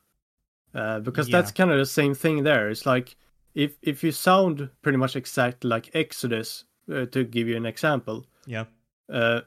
Uh, 0.76 1.00
because 1.00 1.28
Yeah. 1.28 1.38
that's 1.40 1.52
kind 1.52 1.70
of 1.70 1.78
the 1.78 1.86
same 1.86 2.14
thing 2.14 2.44
there. 2.44 2.70
It's 2.70 2.84
like 2.86 3.16
if 3.54 3.70
if 3.82 4.04
you 4.04 4.12
sound 4.12 4.68
pretty 4.82 4.98
much 4.98 5.16
exactly 5.16 5.68
like 5.70 5.90
Exodus, 5.94 6.64
uh, 6.92 7.06
to 7.06 7.24
give 7.24 7.48
you 7.48 7.56
an 7.56 7.66
example, 7.66 8.26
yeah 8.46 8.64
uh, 9.12 9.40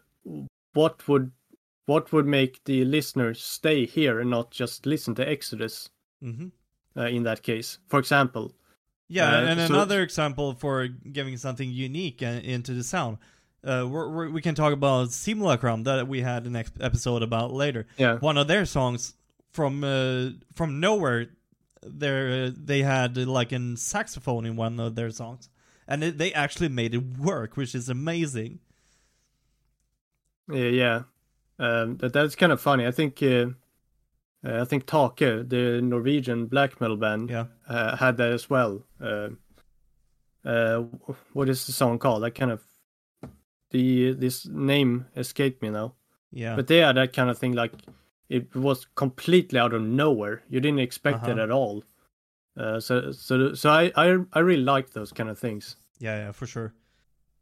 what 0.74 1.08
would 1.08 1.32
what 1.86 2.12
would 2.12 2.26
make 2.26 2.64
the 2.66 2.86
listener 2.86 3.34
stay 3.34 3.86
here 3.86 4.20
and 4.22 4.30
not 4.30 4.52
just 4.52 4.86
listen 4.86 5.16
to 5.16 5.28
Exodus 5.30 5.90
hmm 6.22 6.48
uh, 6.98 7.06
in 7.08 7.24
that 7.24 7.42
case? 7.44 7.80
For 7.88 8.00
example, 8.00 8.52
Yeah, 9.12 9.26
Uh, 9.30 9.46
and 9.52 9.60
so- 9.60 9.66
another 9.74 10.02
example 10.04 10.54
for 10.54 10.88
giving 10.88 11.38
something 11.38 11.70
unique 11.72 12.22
into 12.22 12.74
the 12.74 12.84
sound. 12.84 13.18
Uh, 13.64 13.86
we're, 13.92 14.10
we're, 14.10 14.30
we 14.30 14.42
can 14.42 14.56
talk 14.56 14.72
about 14.74 15.12
Simulacrum 15.12 15.84
that 15.84 16.08
we 16.08 16.22
had 16.22 16.46
an 16.48 16.56
episode 16.80 17.24
about 17.24 17.52
later. 17.54 17.86
yeah, 17.98 18.18
One 18.20 18.38
of 18.42 18.48
their 18.48 18.66
songs 18.66 19.14
from 19.52 19.84
uh, 19.84 20.30
from 20.56 20.80
nowhere, 20.80 21.28
there 21.82 22.46
uh, 22.48 22.52
they 22.56 22.82
had 22.84 23.18
uh, 23.18 23.26
like 23.26 23.52
a 23.52 23.78
saxophone 23.78 24.46
in 24.46 24.56
one 24.56 24.80
of 24.80 24.96
their 24.96 25.12
songs, 25.12 25.50
and 25.88 26.04
it, 26.04 26.18
they 26.18 26.34
actually 26.34 26.70
made 26.70 26.94
it 26.94 27.18
work, 27.18 27.58
which 27.58 27.74
is 27.76 27.90
amazing. 27.90 28.60
yeah, 30.52 30.70
yeah. 30.70 31.02
Um, 31.60 31.98
that 31.98 32.14
that's 32.14 32.36
kind 32.36 32.52
of 32.52 32.62
funny. 32.62 32.88
I 32.88 32.92
think 32.92 33.22
uh, 33.22 33.48
uh, 34.46 34.62
I 34.62 34.66
think 34.66 34.86
Taake, 34.86 35.50
the 35.50 35.82
Norwegian 35.82 36.48
black 36.48 36.80
metal 36.80 36.98
band, 36.98 37.30
Yeah, 37.30 37.46
uh, 37.68 37.98
had 37.98 38.18
that 38.18 38.32
as 38.32 38.50
well. 38.50 38.86
Uh, 39.02 39.30
uh, 40.46 40.84
what 41.34 41.50
is 41.50 41.66
the 41.66 41.74
song 41.74 42.00
called? 42.00 42.24
I 42.24 42.30
kind 42.30 42.52
of 42.52 42.64
the 43.72 44.14
this 44.14 44.46
name 44.48 45.06
escaped 45.16 45.62
me 45.62 45.70
now. 45.70 45.96
yeah, 46.32 46.56
But 46.56 46.68
they 46.68 46.78
had 46.78 46.96
that 46.96 47.14
kind 47.14 47.30
of 47.30 47.38
thing 47.38 47.54
like 47.54 47.74
it 48.30 48.56
was 48.56 48.86
completely 48.96 49.60
out 49.60 49.74
of 49.74 49.82
nowhere. 49.82 50.44
You 50.50 50.60
didn't 50.60 50.80
expect 50.80 51.24
it 51.28 51.32
Uh-huh. 51.32 51.42
at 51.44 51.52
all. 51.52 51.84
Uh, 52.58 52.80
so 52.80 53.12
so 53.12 53.54
so 53.54 53.70
I, 53.70 53.92
I 53.96 54.18
I 54.34 54.40
really 54.40 54.64
like 54.64 54.92
those 54.92 55.12
kind 55.12 55.30
of 55.30 55.40
things. 55.40 55.76
yeah, 56.00 56.18
yeah, 56.26 56.32
for 56.32 56.46
sure. 56.48 56.74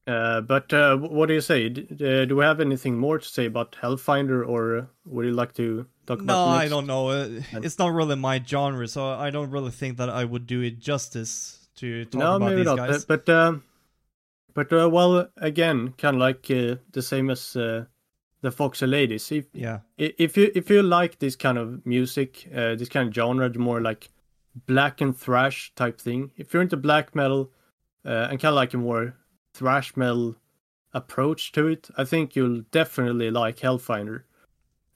Uh, 0.07 0.39
but 0.39 0.71
uh, 0.71 0.95
what 0.95 1.25
do 1.27 1.33
you 1.33 1.41
say? 1.41 1.67
D- 1.69 1.81
uh, 2.05 2.23
do 2.25 2.37
we 2.37 2.43
have 2.45 2.61
anything 2.61 2.97
more 2.97 3.19
to 3.19 3.27
say 3.27 3.45
about 3.45 3.75
Hellfinder, 3.81 4.47
or 4.47 4.77
uh, 4.77 4.85
would 5.05 5.25
you 5.25 5.33
like 5.33 5.53
to 5.55 5.85
talk 6.05 6.21
about? 6.21 6.45
No, 6.45 6.51
I 6.53 6.69
don't 6.69 6.87
know. 6.87 7.09
Uh, 7.09 7.41
it's 7.51 7.77
not 7.77 7.91
really 7.93 8.15
my 8.15 8.41
genre, 8.41 8.87
so 8.87 9.09
I 9.09 9.31
don't 9.31 9.51
really 9.51 9.71
think 9.71 9.97
that 9.97 10.09
I 10.09 10.23
would 10.23 10.47
do 10.47 10.61
it 10.61 10.79
justice 10.79 11.67
to 11.77 12.05
talk 12.05 12.19
No, 12.19 12.35
about 12.37 12.45
maybe 12.49 12.61
these 12.61 12.65
not. 12.67 12.77
guys. 12.77 13.03
But 13.05 13.25
but, 13.25 13.33
um, 13.35 13.63
but 14.53 14.71
uh, 14.71 14.89
well, 14.89 15.27
again, 15.37 15.93
kind 15.97 16.15
of 16.15 16.21
like 16.21 16.49
uh, 16.51 16.75
the 16.93 17.01
same 17.01 17.29
as 17.29 17.55
the 18.41 18.51
Foxy 18.51 18.85
Ladies. 18.87 19.31
If 19.31 19.45
yeah, 19.53 19.79
if 19.97 20.37
you 20.37 20.51
if 20.55 20.69
you 20.69 20.81
like 20.83 21.19
this 21.19 21.35
kind 21.35 21.57
of 21.57 21.85
music, 21.85 22.47
uh, 22.53 22.75
this 22.75 22.89
kind 22.89 23.07
of 23.09 23.13
genre, 23.15 23.49
the 23.49 23.59
more 23.59 23.81
like 23.81 24.09
black 24.65 25.01
and 25.01 25.15
thrash 25.15 25.71
type 25.75 25.99
thing. 26.01 26.31
If 26.37 26.53
you're 26.53 26.61
into 26.63 26.77
black 26.77 27.15
metal 27.15 27.51
uh, 28.05 28.27
and 28.29 28.39
kind 28.39 28.51
of 28.53 28.55
like 28.55 28.73
a 28.73 28.77
more 28.77 29.15
thrash 29.53 29.95
metal 29.95 30.35
approach 30.93 31.51
to 31.53 31.67
it, 31.67 31.89
I 31.97 32.03
think 32.05 32.35
you'll 32.35 32.61
definitely 32.71 33.29
like 33.31 33.57
Hellfinder. 33.57 34.23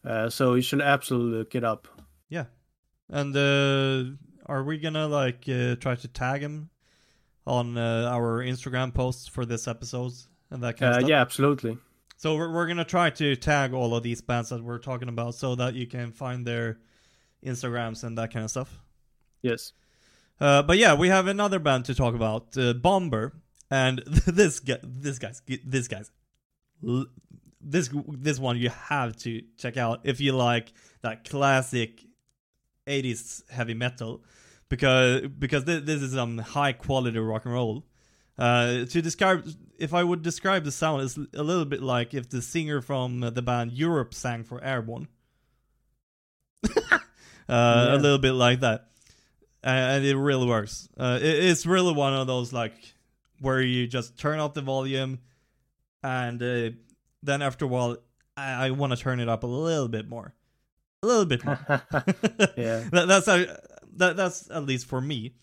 Uh, 0.03 0.29
so 0.29 0.55
you 0.55 0.61
should 0.63 0.81
absolutely 0.81 1.37
look 1.39 1.53
it 1.55 1.63
up. 1.63 1.87
yeah. 2.29 2.45
And 3.09 3.35
uh, 3.35 4.15
are 4.45 4.63
we 4.63 4.77
gonna 4.77 5.07
like 5.07 5.43
uh, 5.49 5.75
try 5.75 5.95
to 5.95 6.07
tag 6.07 6.41
him 6.41 6.69
on 7.45 7.77
uh, 7.77 8.07
our 8.09 8.41
Instagram 8.43 8.93
posts 8.93 9.27
for 9.27 9.45
this 9.45 9.67
episode 9.67 10.13
and 10.49 10.63
that 10.63 10.77
kind 10.77 10.91
of 10.91 10.95
Uh, 10.95 10.99
stuff? 11.01 11.09
yeah, 11.09 11.21
absolutely. 11.21 11.77
So 12.21 12.35
we're 12.35 12.53
we're 12.53 12.67
gonna 12.67 12.85
try 12.85 13.09
to 13.09 13.35
tag 13.35 13.73
all 13.73 13.95
of 13.95 14.03
these 14.03 14.21
bands 14.21 14.49
that 14.49 14.63
we're 14.63 14.77
talking 14.77 15.09
about, 15.09 15.33
so 15.33 15.55
that 15.55 15.73
you 15.73 15.87
can 15.87 16.11
find 16.11 16.45
their 16.45 16.77
Instagrams 17.43 18.03
and 18.03 18.15
that 18.19 18.31
kind 18.31 18.45
of 18.45 18.51
stuff. 18.51 18.79
Yes. 19.41 19.73
Uh, 20.39 20.61
but 20.61 20.77
yeah, 20.77 20.93
we 20.93 21.07
have 21.07 21.25
another 21.25 21.57
band 21.57 21.85
to 21.85 21.95
talk 21.95 22.13
about, 22.13 22.55
uh, 22.59 22.73
Bomber, 22.73 23.33
and 23.71 24.03
this 24.27 24.59
guy, 24.59 24.77
this 24.83 25.17
guy's, 25.17 25.41
this 25.65 25.87
guy's, 25.87 26.11
this 27.59 27.89
this 28.07 28.37
one 28.37 28.55
you 28.55 28.69
have 28.69 29.17
to 29.17 29.41
check 29.57 29.77
out 29.77 30.01
if 30.03 30.21
you 30.21 30.33
like 30.33 30.73
that 31.01 31.27
classic 31.27 32.05
80s 32.85 33.49
heavy 33.49 33.73
metal, 33.73 34.23
because 34.69 35.23
because 35.39 35.65
this, 35.65 35.81
this 35.85 36.03
is 36.03 36.13
some 36.13 36.37
high 36.37 36.73
quality 36.73 37.17
rock 37.17 37.45
and 37.45 37.55
roll. 37.55 37.83
Uh, 38.41 38.85
to 38.85 39.03
describe, 39.03 39.47
if 39.77 39.93
I 39.93 40.03
would 40.03 40.23
describe 40.23 40.63
the 40.63 40.71
sound, 40.71 41.03
it's 41.03 41.15
a 41.15 41.43
little 41.43 41.63
bit 41.63 41.83
like 41.83 42.15
if 42.15 42.27
the 42.27 42.41
singer 42.41 42.81
from 42.81 43.19
the 43.19 43.41
band 43.43 43.71
Europe 43.71 44.15
sang 44.15 44.43
for 44.43 44.59
Airborne. 44.63 45.07
uh, 46.75 46.99
Yeah. 47.47 47.95
A 47.95 47.97
little 47.97 48.17
bit 48.17 48.31
like 48.31 48.61
that, 48.61 48.87
and 49.61 50.03
it 50.03 50.17
really 50.17 50.47
works. 50.47 50.89
Uh, 50.97 51.19
it, 51.21 51.43
it's 51.45 51.67
really 51.67 51.93
one 51.93 52.15
of 52.15 52.25
those 52.25 52.51
like 52.51 52.73
where 53.41 53.61
you 53.61 53.85
just 53.85 54.17
turn 54.17 54.39
up 54.39 54.55
the 54.55 54.61
volume, 54.61 55.19
and 56.01 56.41
uh, 56.41 56.71
then 57.21 57.43
after 57.43 57.65
a 57.65 57.67
while, 57.67 57.97
I, 58.35 58.67
I 58.67 58.71
want 58.71 58.91
to 58.91 58.97
turn 58.97 59.19
it 59.19 59.29
up 59.29 59.43
a 59.43 59.47
little 59.47 59.87
bit 59.87 60.09
more, 60.09 60.33
a 61.03 61.05
little 61.05 61.25
bit 61.25 61.45
more. 61.45 61.59
Yeah. 62.57 62.85
that, 62.91 63.05
that's 63.07 63.27
how, 63.27 63.45
that 63.97 64.17
that's 64.17 64.49
at 64.49 64.65
least 64.65 64.87
for 64.87 64.99
me. 64.99 65.35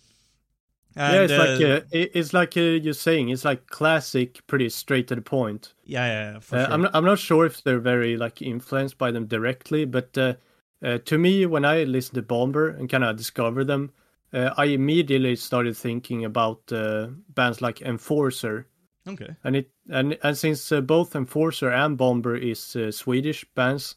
And, 0.99 1.15
yeah, 1.15 1.23
it's 1.23 1.33
like 1.33 1.61
uh, 1.71 1.75
uh, 1.75 1.81
it- 1.93 2.11
it's 2.15 2.33
like 2.33 2.57
uh, 2.57 2.61
you're 2.61 2.93
saying. 2.95 3.29
It's 3.29 3.45
like 3.45 3.67
classic, 3.69 4.47
pretty 4.47 4.69
straight 4.69 5.07
to 5.09 5.15
the 5.15 5.23
point. 5.23 5.75
yeah, 5.85 6.07
yeah, 6.07 6.41
yeah, 6.53 6.59
Uh. 6.59 6.67
I'm 6.73 6.83
not, 6.83 6.91
I'm 6.95 7.05
not 7.05 7.19
sure 7.19 7.47
if 7.47 7.63
they're 7.63 7.79
very 7.81 8.17
like 8.17 8.43
influenced 8.43 8.99
by 8.99 9.11
them 9.13 9.27
directly, 9.27 9.85
but 9.85 10.17
uh, 10.19 10.35
uh, 10.83 10.99
to 11.05 11.19
me, 11.19 11.47
when 11.47 11.65
I 11.65 11.85
listened 11.85 12.17
to 12.17 12.23
Bomber 12.23 12.69
and 12.69 12.89
kind 12.91 13.05
of 13.05 13.17
discovered 13.17 13.65
them, 13.67 13.91
uh, 14.33 14.51
I 14.57 14.67
immediately 14.67 15.37
started 15.37 15.77
thinking 15.77 16.25
about 16.25 16.61
uh, 16.73 17.09
bands 17.29 17.61
like 17.63 17.81
Enforcer, 17.83 18.67
okay. 19.07 19.37
and 19.45 19.57
it 19.57 19.71
and 19.89 20.19
and 20.23 20.37
since 20.37 20.71
uh, 20.73 20.81
both 20.81 21.15
Enforcer 21.17 21.71
and 21.71 21.97
Bomber 21.97 22.37
is 22.37 22.77
uh, 22.77 22.91
Swedish 22.91 23.45
bands, 23.55 23.97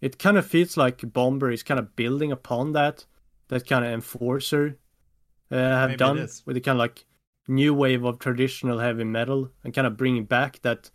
it 0.00 0.18
kind 0.18 0.36
of 0.38 0.46
feels 0.46 0.76
like 0.76 1.12
Bomber 1.12 1.50
is 1.52 1.62
kind 1.62 1.78
of 1.80 1.94
building 1.96 2.32
upon 2.32 2.72
that 2.72 3.04
that 3.48 3.66
kind 3.66 3.84
of 3.84 3.92
Enforcer 3.92 4.78
uh, 5.54 5.58
have 5.80 5.90
Maybe 5.90 5.98
done 5.98 6.16
with 6.46 6.54
the 6.54 6.60
kind 6.60 6.76
of 6.76 6.80
like 6.80 7.04
new 7.48 7.72
wave 7.74 8.04
of 8.04 8.18
traditional 8.18 8.78
heavy 8.78 9.04
metal 9.04 9.50
and 9.62 9.72
kind 9.74 9.86
of 9.86 9.96
bringing 9.96 10.24
back 10.24 10.60
that 10.62 10.90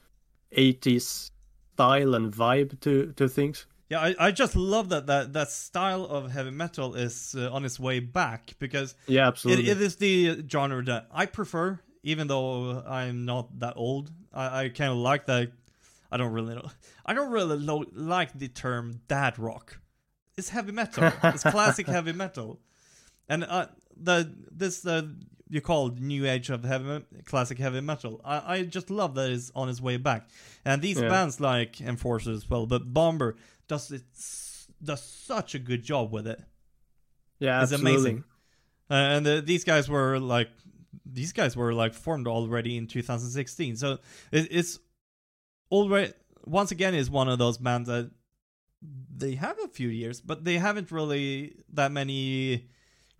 80s 0.55 1.31
style 1.73 2.15
and 2.15 2.33
vibe 2.33 2.79
to 2.81 3.13
to 3.13 3.27
things. 3.27 3.65
Yeah, 3.89 4.01
I, 4.01 4.15
I 4.27 4.31
just 4.31 4.55
love 4.55 4.89
that 4.89 5.07
that 5.07 5.33
that 5.33 5.49
style 5.49 6.05
of 6.05 6.31
heavy 6.31 6.51
metal 6.51 6.95
is 6.95 7.35
uh, 7.37 7.51
on 7.51 7.65
its 7.65 7.79
way 7.79 7.99
back 7.99 8.53
because 8.59 8.95
Yeah, 9.07 9.25
it, 9.25 9.27
absolutely. 9.27 9.69
it 9.69 9.81
is 9.81 9.95
the 9.95 10.43
genre 10.47 10.83
that 10.85 11.07
I 11.11 11.25
prefer, 11.25 11.79
even 12.03 12.27
though 12.27 12.83
I'm 12.87 13.25
not 13.25 13.59
that 13.59 13.73
old. 13.77 14.11
I, 14.33 14.65
I 14.65 14.69
kind 14.69 14.91
of 14.91 14.97
like 14.97 15.25
that. 15.25 15.51
I 16.11 16.17
don't 16.17 16.33
really 16.33 16.55
know. 16.55 16.69
I 17.05 17.13
don't 17.13 17.31
really 17.31 17.57
like 17.93 18.37
the 18.37 18.47
term 18.47 19.01
dad 19.07 19.39
rock. 19.39 19.79
It's 20.37 20.49
heavy 20.49 20.71
metal. 20.71 21.11
it's 21.23 21.43
classic 21.43 21.87
heavy 21.97 22.13
metal, 22.13 22.59
and 23.29 23.43
uh, 23.43 23.67
the 23.95 24.29
this 24.51 24.85
uh, 24.85 25.03
you 25.49 25.61
call 25.61 25.89
new 25.89 26.25
age 26.27 26.49
of 26.49 26.63
heavy 26.63 27.03
classic 27.25 27.57
heavy 27.59 27.81
metal. 27.81 28.19
I, 28.25 28.55
I 28.57 28.63
just 28.63 28.89
love 28.89 29.15
that 29.15 29.29
it's 29.31 29.51
on 29.55 29.69
its 29.69 29.79
way 29.81 29.97
back, 29.97 30.27
and 30.65 30.81
these 30.81 30.99
Yeah. 30.99 31.09
bands 31.09 31.39
like 31.39 31.79
Enforcer 31.81 32.31
as 32.31 32.49
well, 32.49 32.65
but 32.65 32.93
Bomber 32.93 33.35
does 33.67 33.91
it 33.91 34.03
does 34.83 35.03
such 35.03 35.55
a 35.55 35.59
good 35.59 35.83
job 35.83 36.11
with 36.11 36.27
it. 36.27 36.41
yeah, 37.39 37.61
It's 37.63 37.71
absolutely. 37.71 38.11
amazing. 38.11 38.23
Uh, 38.89 38.93
and 38.93 39.27
uh, 39.27 39.41
these 39.41 39.63
guys 39.63 39.87
were 39.89 40.17
like, 40.19 40.49
these 41.05 41.31
guys 41.33 41.55
were 41.55 41.73
like 41.73 41.93
formed 41.93 42.27
already 42.27 42.75
in 42.77 42.87
2016. 42.87 43.75
So 43.75 43.99
it, 44.31 44.47
it's 44.51 44.79
already 45.71 46.13
once 46.45 46.71
again 46.71 46.95
is 46.95 47.09
one 47.09 47.29
of 47.29 47.37
those 47.37 47.57
bands 47.57 47.87
that 47.87 48.09
they 49.15 49.35
have 49.35 49.57
a 49.63 49.67
few 49.67 49.89
years, 49.89 50.21
but 50.21 50.43
they 50.45 50.57
haven't 50.57 50.91
really 50.91 51.57
that 51.73 51.91
many 51.91 52.69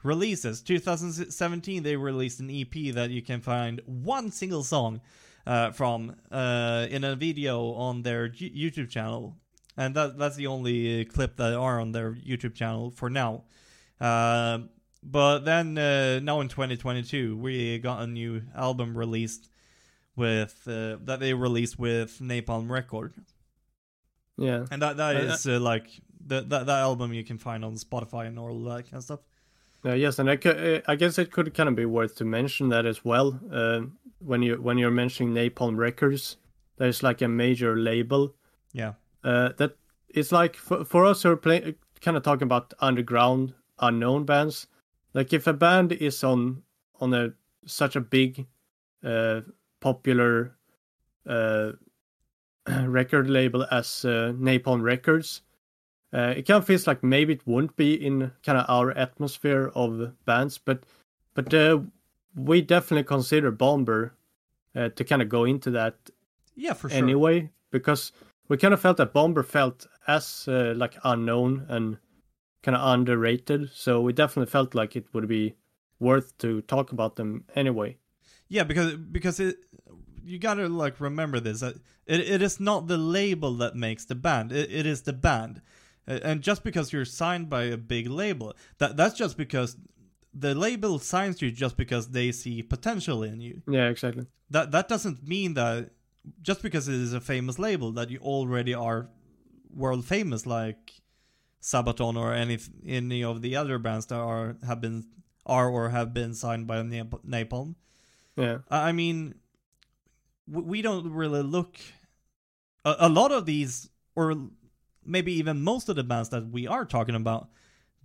releases. 0.03 0.61
2017 0.61 1.83
they 1.83 1.95
released 1.95 2.39
an 2.39 2.49
EP 2.49 2.93
that 2.93 3.09
you 3.09 3.21
can 3.21 3.41
find 3.41 3.81
one 3.85 4.31
single 4.31 4.63
song 4.63 5.01
uh, 5.45 5.71
from 5.71 6.15
uh, 6.31 6.87
in 6.89 7.03
a 7.03 7.15
video 7.15 7.73
on 7.73 8.03
their 8.03 8.29
YouTube 8.29 8.89
channel, 8.89 9.35
and 9.77 9.95
that 9.95 10.17
that's 10.17 10.35
the 10.35 10.47
only 10.47 11.05
clip 11.05 11.35
that 11.37 11.53
are 11.53 11.79
on 11.79 11.91
their 11.91 12.13
YouTube 12.13 12.53
channel 12.55 12.91
for 12.91 13.09
now. 13.09 13.43
Uh, 13.99 14.59
but 15.01 15.39
then 15.39 15.77
uh, 15.77 16.19
now 16.19 16.41
in 16.41 16.49
2022, 16.49 17.37
we 17.37 17.79
got 17.79 18.01
a 18.01 18.07
new 18.07 18.41
album 18.55 18.97
released 18.97 19.49
with 20.15 20.63
uh, 20.67 20.97
that 21.03 21.19
they 21.19 21.33
released 21.33 21.79
with 21.79 22.19
Napalm 22.19 22.69
Record, 22.69 23.13
Yeah. 24.37 24.65
and 24.71 24.81
that 24.81 24.97
that 24.97 25.15
Uh, 25.15 25.55
uh, 25.55 25.59
like 25.59 25.87
the, 26.25 26.41
that 26.41 26.65
that 26.65 26.79
album 26.79 27.13
you 27.13 27.23
can 27.23 27.37
find 27.37 27.63
on 27.63 27.75
Spotify 27.75 28.27
and 28.27 28.37
all 28.37 28.59
that 28.65 28.83
kind 28.83 28.95
of 28.95 29.03
stuff. 29.03 29.21
Uh, 29.85 29.93
yes, 29.93 30.19
and 30.19 30.29
I, 30.29 30.35
uh, 30.35 30.81
I 30.87 30.95
guess 30.95 31.17
it 31.17 31.31
could 31.31 31.53
kind 31.53 31.69
of 31.69 31.75
be 31.75 31.85
worth 31.85 32.15
to 32.15 32.25
mention 32.25 32.69
that 32.69 32.85
as 32.85 33.05
well. 33.05 33.39
Uh, 33.51 33.81
when 34.19 34.41
you 34.41 34.61
when 34.61 34.77
you're 34.77 34.91
mentioning 34.91 35.33
Napalm 35.33 35.77
Records, 35.77 36.37
there's 36.77 37.01
like 37.01 37.21
a 37.21 37.27
major 37.27 37.77
label 37.77 38.35
Yeah, 38.73 38.93
uh, 39.23 39.49
that 39.57 39.77
it's 40.09 40.31
like 40.31 40.55
for, 40.55 40.83
for 40.83 41.05
us 41.05 41.23
who 41.23 41.31
are 41.31 41.37
play, 41.37 41.75
kind 42.01 42.17
of 42.17 42.23
talking 42.23 42.45
about 42.45 42.73
underground 42.79 43.53
unknown 43.79 44.25
bands. 44.25 44.67
Like 45.13 45.31
if 45.31 45.47
a 45.47 45.53
band 45.53 45.93
is 45.93 46.23
on 46.23 46.63
on 46.99 47.13
a 47.13 47.33
such 47.65 47.95
a 47.95 48.01
big, 48.01 48.47
uh, 49.03 49.41
popular, 49.79 50.57
uh, 51.25 51.71
record 52.67 53.29
label 53.29 53.65
as 53.71 54.03
uh, 54.03 54.33
Napalm 54.35 54.81
Records, 54.81 55.41
uh, 56.13 56.33
it 56.37 56.47
kind 56.47 56.57
of 56.57 56.65
feels 56.65 56.87
like 56.87 57.03
maybe 57.03 57.33
it 57.33 57.45
wouldn't 57.45 57.75
be 57.75 57.93
in 57.93 58.31
kind 58.43 58.57
of 58.57 58.65
our 58.67 58.91
atmosphere 58.91 59.71
of 59.75 60.13
bands, 60.25 60.57
but 60.57 60.83
but 61.33 61.53
uh, 61.53 61.79
we 62.35 62.61
definitely 62.61 63.03
consider 63.03 63.51
Bomber 63.51 64.13
uh, 64.75 64.89
to 64.89 65.03
kind 65.03 65.21
of 65.21 65.29
go 65.29 65.45
into 65.45 65.71
that 65.71 65.95
yeah, 66.55 66.73
for 66.73 66.89
sure. 66.89 66.97
anyway 66.97 67.49
because 67.71 68.11
we 68.47 68.57
kind 68.57 68.73
of 68.73 68.81
felt 68.81 68.97
that 68.97 69.13
Bomber 69.13 69.43
felt 69.43 69.87
as 70.07 70.47
uh, 70.47 70.73
like 70.75 70.97
unknown 71.03 71.65
and 71.69 71.97
kind 72.63 72.75
of 72.75 72.93
underrated, 72.93 73.69
so 73.73 74.01
we 74.01 74.13
definitely 74.13 74.51
felt 74.51 74.75
like 74.75 74.95
it 74.95 75.05
would 75.13 75.27
be 75.27 75.55
worth 75.99 76.37
to 76.39 76.61
talk 76.63 76.91
about 76.91 77.15
them 77.15 77.45
anyway. 77.55 77.97
Yeah, 78.47 78.63
because 78.63 78.95
because 78.95 79.39
it 79.39 79.57
you 80.23 80.39
gotta 80.39 80.67
like 80.67 80.99
remember 80.99 81.39
this 81.39 81.59
that 81.61 81.75
it, 82.05 82.19
it 82.21 82.41
is 82.41 82.59
not 82.59 82.87
the 82.87 82.97
label 82.97 83.53
that 83.55 83.75
makes 83.75 84.05
the 84.05 84.15
band. 84.15 84.51
It, 84.51 84.71
it 84.71 84.85
is 84.85 85.03
the 85.03 85.13
band, 85.13 85.61
and 86.09 86.41
just 86.41 86.63
because 86.63 86.91
you're 86.91 87.05
signed 87.05 87.49
by 87.49 87.63
a 87.63 87.77
big 87.77 88.09
label, 88.09 88.55
that 88.79 88.97
that's 88.97 89.15
just 89.15 89.37
because 89.37 89.77
the 90.33 90.53
label 90.55 90.99
signs 90.99 91.41
you 91.41 91.51
just 91.51 91.77
because 91.77 92.09
they 92.09 92.31
see 92.31 92.61
potential 92.61 93.23
in 93.23 93.39
you. 93.39 93.61
Yeah, 93.67 93.89
exactly. 93.89 94.25
That 94.49 94.71
that 94.71 94.87
doesn't 94.87 95.27
mean 95.27 95.53
that 95.53 95.91
just 96.41 96.61
because 96.61 96.87
it 96.87 96.95
is 96.95 97.13
a 97.13 97.21
famous 97.21 97.59
label 97.59 97.91
that 97.93 98.09
you 98.09 98.19
already 98.19 98.73
are 98.73 99.09
world 99.73 100.05
famous 100.05 100.45
like 100.45 101.01
Sabaton 101.61 102.17
or 102.17 102.33
any 102.33 102.57
any 102.85 103.23
of 103.23 103.41
the 103.41 103.55
other 103.55 103.77
bands 103.77 104.07
that 104.07 104.19
are 104.19 104.57
have 104.65 104.81
been 104.81 105.05
are 105.45 105.69
or 105.69 105.89
have 105.89 106.13
been 106.13 106.33
signed 106.33 106.67
by 106.67 106.81
Nap- 106.81 107.23
Napalm. 107.27 107.75
Yeah, 108.35 108.59
I 108.69 108.91
mean, 108.91 109.35
we 110.47 110.81
don't 110.81 111.11
really 111.11 111.43
look. 111.43 111.77
A, 112.85 112.95
a 112.99 113.09
lot 113.09 113.33
of 113.33 113.45
these, 113.45 113.89
or 114.15 114.35
maybe 115.09 115.33
even 115.33 115.61
most 115.61 115.89
of 115.89 115.95
the 115.95 116.03
bands 116.03 116.29
that 116.29 116.49
we 116.49 116.67
are 116.67 116.85
talking 116.85 117.15
about, 117.15 117.49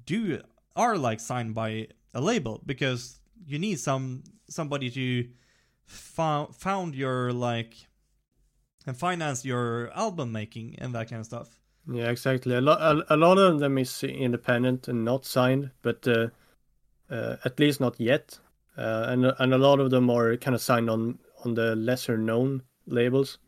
do 0.07 0.40
are 0.75 0.97
like 0.97 1.21
signed 1.21 1.55
by 1.55 1.88
a 2.12 2.21
label 2.21 2.62
because 2.67 3.21
you 3.47 3.59
need 3.59 3.79
some 3.79 4.25
somebody 4.49 4.90
to 4.90 5.29
found 5.87 6.55
found 6.57 6.95
your 6.95 7.33
like 7.33 7.75
and 8.87 8.97
finance 8.97 9.45
your 9.45 9.90
album 9.95 10.33
making 10.33 10.77
and 10.79 10.95
that 10.95 11.09
kind 11.09 11.21
of 11.21 11.27
stuff. 11.27 11.61
yeah, 11.90 12.11
exactly. 12.11 12.55
A 12.55 12.61
lot, 12.61 12.81
a, 12.81 13.14
a 13.14 13.17
lot 13.17 13.38
of 13.38 13.61
them 13.61 13.79
is 13.79 14.03
independent 14.03 14.88
and 14.88 15.05
not 15.05 15.25
signed, 15.25 15.71
but 15.83 16.07
uh, 16.07 16.29
uh, 17.11 17.37
at 17.45 17.59
least 17.59 17.81
not 17.81 17.99
yet. 18.01 18.38
Uh, 18.77 19.07
and 19.09 19.27
and 19.38 19.55
a 19.55 19.59
lot 19.59 19.81
of 19.81 19.90
them 19.90 20.11
are 20.11 20.37
kind 20.37 20.55
of 20.55 20.61
signed 20.61 20.90
on 20.90 21.19
on 21.45 21.55
the 21.55 21.77
lesser 21.77 22.19
known 22.19 22.62
labels. 22.87 23.38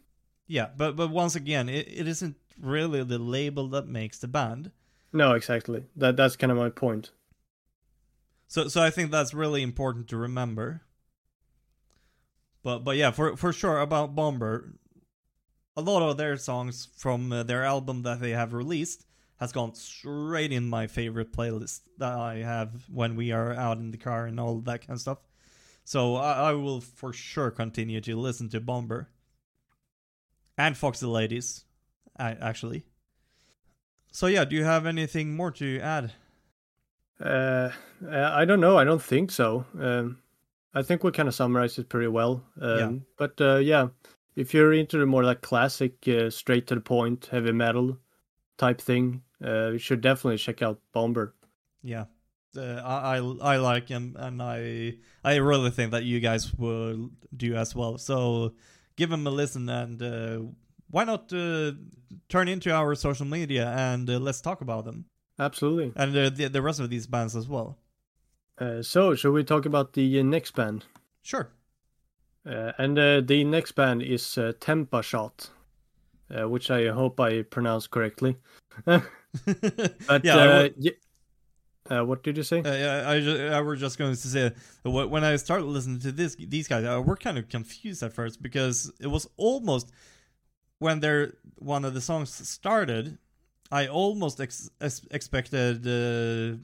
Yeah, 0.47 0.69
but 0.77 0.97
but 0.97 1.11
once 1.11 1.35
again, 1.35 1.69
it, 1.69 1.88
it 1.88 2.07
isn't 2.07 2.37
really 2.61 3.03
the 3.05 3.19
label 3.19 3.69
that 3.69 3.88
makes 3.88 4.19
the 4.19 4.29
band. 4.29 4.71
No, 5.12 5.33
exactly. 5.33 5.85
That 5.97 6.16
that's 6.16 6.37
kind 6.37 6.51
of 6.51 6.59
my 6.59 6.71
point. 6.71 7.11
So 8.49 8.69
so 8.69 8.83
I 8.83 8.90
think 8.90 9.11
that's 9.11 9.35
really 9.35 9.62
important 9.62 10.09
to 10.09 10.16
remember. 10.16 10.83
But 12.62 12.81
but 12.81 12.97
yeah, 12.97 13.11
for 13.11 13.37
for 13.37 13.53
sure 13.53 13.81
about 13.81 14.14
Bomber, 14.14 14.75
a 15.77 15.83
lot 15.83 16.03
of 16.03 16.16
their 16.16 16.37
songs 16.37 16.88
from 16.97 17.33
uh, 17.33 17.42
their 17.42 17.64
album 17.64 18.03
that 18.03 18.21
they 18.21 18.31
have 18.31 18.53
released 18.53 19.05
has 19.38 19.53
gone 19.53 19.75
straight 19.75 20.51
in 20.51 20.69
my 20.69 20.87
favorite 20.87 21.33
playlist 21.33 21.81
that 21.99 22.14
I 22.14 22.37
have 22.37 22.71
when 22.90 23.16
we 23.16 23.33
are 23.33 23.53
out 23.53 23.77
in 23.77 23.90
the 23.90 23.99
car 23.99 24.27
and 24.27 24.40
all 24.40 24.61
that 24.61 24.81
kind 24.81 24.97
of 24.97 25.01
stuff. 25.01 25.19
So 25.85 26.16
I, 26.16 26.51
I 26.51 26.53
will 26.53 26.81
for 26.81 27.12
sure 27.12 27.51
continue 27.51 28.01
to 28.01 28.16
listen 28.16 28.49
to 28.51 28.61
Bomber 28.61 29.11
and 30.57 30.77
Foxy 30.77 31.07
Ladies, 31.07 31.65
actually. 32.18 32.85
So 34.12 34.26
yeah, 34.26 34.44
do 34.44 34.57
you 34.57 34.64
have 34.64 34.87
anything 34.87 35.37
more 35.37 35.50
to 35.52 35.79
add? 35.81 36.12
Uh, 37.20 37.70
I 38.11 38.44
don't 38.44 38.61
know. 38.61 38.76
I 38.79 38.85
don't 38.85 39.02
think 39.02 39.31
so. 39.31 39.64
Um, 39.79 40.18
I 40.74 40.83
think 40.83 41.02
we 41.02 41.11
kind 41.12 41.29
of 41.29 41.35
summarized 41.35 41.79
it 41.79 41.88
pretty 41.88 42.09
well. 42.09 42.44
Um, 42.61 42.79
Yeah. 42.79 42.92
But 43.16 43.40
uh, 43.40 43.57
yeah, 43.57 43.88
if 44.35 44.52
you're 44.52 44.74
into 44.74 44.98
the 44.98 45.07
more 45.07 45.24
like 45.24 45.40
classic, 45.40 46.07
uh, 46.09 46.31
straight 46.31 46.66
to 46.66 46.74
the 46.74 46.81
point, 46.81 47.29
heavy 47.31 47.52
metal 47.52 47.98
type 48.59 48.81
thing, 48.81 49.22
uh, 49.42 49.70
you 49.72 49.79
should 49.79 50.00
definitely 50.02 50.38
check 50.38 50.61
out 50.62 50.81
Bomber. 50.92 51.35
Yeah, 51.83 52.05
uh, 52.57 52.83
I, 52.85 53.16
I 53.16 53.55
I 53.55 53.57
like 53.57 53.88
him, 53.88 54.16
and 54.18 54.42
I 54.42 54.94
I 55.24 55.37
really 55.37 55.70
think 55.70 55.92
that 55.92 56.05
you 56.05 56.20
guys 56.20 56.52
will 56.55 57.11
do 57.35 57.55
as 57.55 57.74
well. 57.74 57.96
So 57.96 58.52
give 58.96 59.11
him 59.12 59.26
a 59.26 59.31
listen, 59.31 59.68
and 59.68 60.02
uh, 60.02 60.40
why 60.90 61.05
not 61.05 61.33
uh, 61.33 61.72
turn 62.29 62.49
into 62.49 62.70
our 62.70 62.94
social 62.94 63.27
media 63.27 63.68
and 63.77 64.09
uh, 64.09 64.18
let's 64.18 64.40
talk 64.40 64.61
about 64.61 64.85
them 64.85 65.07
Absolutely. 65.38 65.92
and 65.96 66.16
uh, 66.16 66.31
the 66.31 66.49
the 66.49 66.62
rest 66.62 66.81
of 66.81 66.90
these 66.90 67.07
bands 67.07 67.37
as 67.37 67.49
well. 67.49 67.79
Uh, 68.59 68.83
so, 68.83 69.14
should 69.14 69.33
we 69.33 69.44
talk 69.44 69.66
about 69.66 69.92
the 69.92 70.18
uh, 70.18 70.22
next 70.22 70.55
band? 70.55 70.87
Sure. 71.22 71.51
Uh, 72.49 72.72
and 72.79 72.99
uh, 72.99 73.20
the 73.20 73.44
next 73.44 73.72
band 73.72 74.03
is 74.03 74.38
uh, 74.38 74.53
Tempa 74.61 75.03
Shot, 75.03 75.51
uh, 76.31 76.49
which 76.49 76.70
I 76.70 76.88
hope 76.88 77.20
I 77.20 77.42
pronounced 77.42 77.90
correctly. 77.90 78.37
But 80.07 80.25
yeah, 80.25 80.68
uh, 81.90 82.05
what 82.05 82.22
did 82.22 82.37
you 82.37 82.42
say? 82.42 82.61
Uh, 82.61 82.75
yeah, 82.75 83.05
I, 83.09 83.20
ju- 83.20 83.49
I 83.53 83.61
were 83.61 83.77
just 83.77 83.99
going 83.99 84.12
to 84.12 84.16
say 84.16 84.53
when 84.83 85.25
I 85.25 85.37
started 85.37 85.66
listening 85.66 86.01
to 86.01 86.12
this 86.12 86.35
these 86.37 86.68
guys, 86.68 86.85
I 86.85 86.99
were 86.99 87.16
kind 87.16 87.38
of 87.38 87.49
confused 87.49 88.03
at 88.03 88.12
first 88.12 88.42
because 88.42 88.92
it 89.01 89.07
was 89.07 89.29
almost 89.37 89.92
when 90.78 91.00
they're 91.00 91.34
one 91.56 91.84
of 91.84 91.94
the 91.94 92.00
songs 92.00 92.30
started, 92.48 93.18
I 93.72 93.86
almost 93.88 94.40
ex- 94.40 94.70
ex- 94.80 95.06
expected 95.10 95.86
uh, 95.86 96.58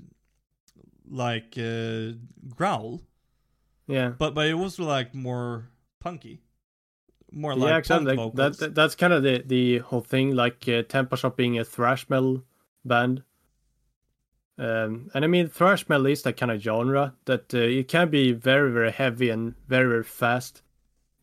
like 1.08 1.56
uh, 1.58 2.12
growl, 2.54 3.02
yeah. 3.86 4.10
but 4.18 4.34
but 4.34 4.46
it 4.46 4.54
was 4.54 4.78
like 4.78 5.14
more 5.14 5.68
punky, 6.00 6.40
more 7.32 7.52
yeah, 7.54 7.64
like 7.64 7.78
exactly. 7.80 8.16
punk 8.16 8.18
Like, 8.18 8.34
that, 8.36 8.42
vocals. 8.42 8.56
that- 8.58 8.74
that's 8.74 8.94
kind 8.94 9.12
of 9.12 9.22
the 9.22 9.42
the 9.46 9.78
whole 9.78 10.00
thing. 10.02 10.34
Like 10.34 10.62
uh, 10.68 10.82
Tempa 10.82 11.16
Shot 11.16 11.36
being 11.36 11.58
a 11.58 11.64
thrash 11.64 12.08
metal 12.08 12.44
band, 12.84 13.22
um, 14.58 15.10
and 15.14 15.24
I 15.24 15.26
mean 15.26 15.48
thrash 15.48 15.88
metal 15.88 16.06
is 16.06 16.22
that 16.22 16.36
kind 16.36 16.52
of 16.52 16.60
genre 16.60 17.14
that 17.24 17.52
uh, 17.54 17.58
it 17.58 17.88
can 17.88 18.10
be 18.10 18.32
very 18.32 18.70
very 18.70 18.92
heavy 18.92 19.30
and 19.30 19.54
very 19.66 19.88
very 19.88 20.04
fast, 20.04 20.62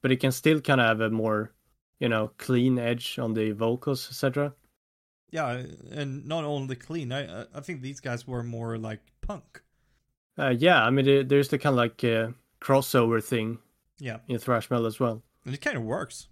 but 0.02 0.12
it 0.12 0.17
can 0.19 0.32
still 0.32 0.60
kind 0.62 0.82
of 0.82 0.88
have 0.88 1.02
a 1.02 1.10
more 1.10 1.52
you 2.00 2.10
know 2.10 2.32
clean 2.38 2.80
edge 2.80 3.20
on 3.20 3.34
the 3.34 3.52
vocals, 3.52 4.08
etc. 4.10 4.54
yeah, 5.32 5.64
and 5.92 6.26
not 6.26 6.44
only 6.44 6.76
clean. 6.76 7.12
I 7.12 7.42
I- 7.54 7.62
think 7.62 7.82
these 7.82 8.00
guys 8.00 8.28
were 8.28 8.44
more 8.44 8.78
like 8.78 9.02
punk. 9.22 9.62
Uh, 10.38 10.56
yeah, 10.58 10.84
I 10.86 10.90
mean 10.90 11.28
there's 11.28 11.50
the 11.50 11.58
kind 11.60 11.74
of 11.74 11.78
like 11.78 12.04
uh, 12.04 12.32
crossover 12.62 13.22
thing 13.24 13.60
Yeah, 14.00 14.20
in 14.28 14.40
thrash 14.40 14.70
metal 14.72 14.86
as 14.88 15.00
well. 15.00 15.22
and 15.46 15.54
it 15.54 15.62
kind 15.62 15.78
of 15.78 15.84
works, 15.84 16.30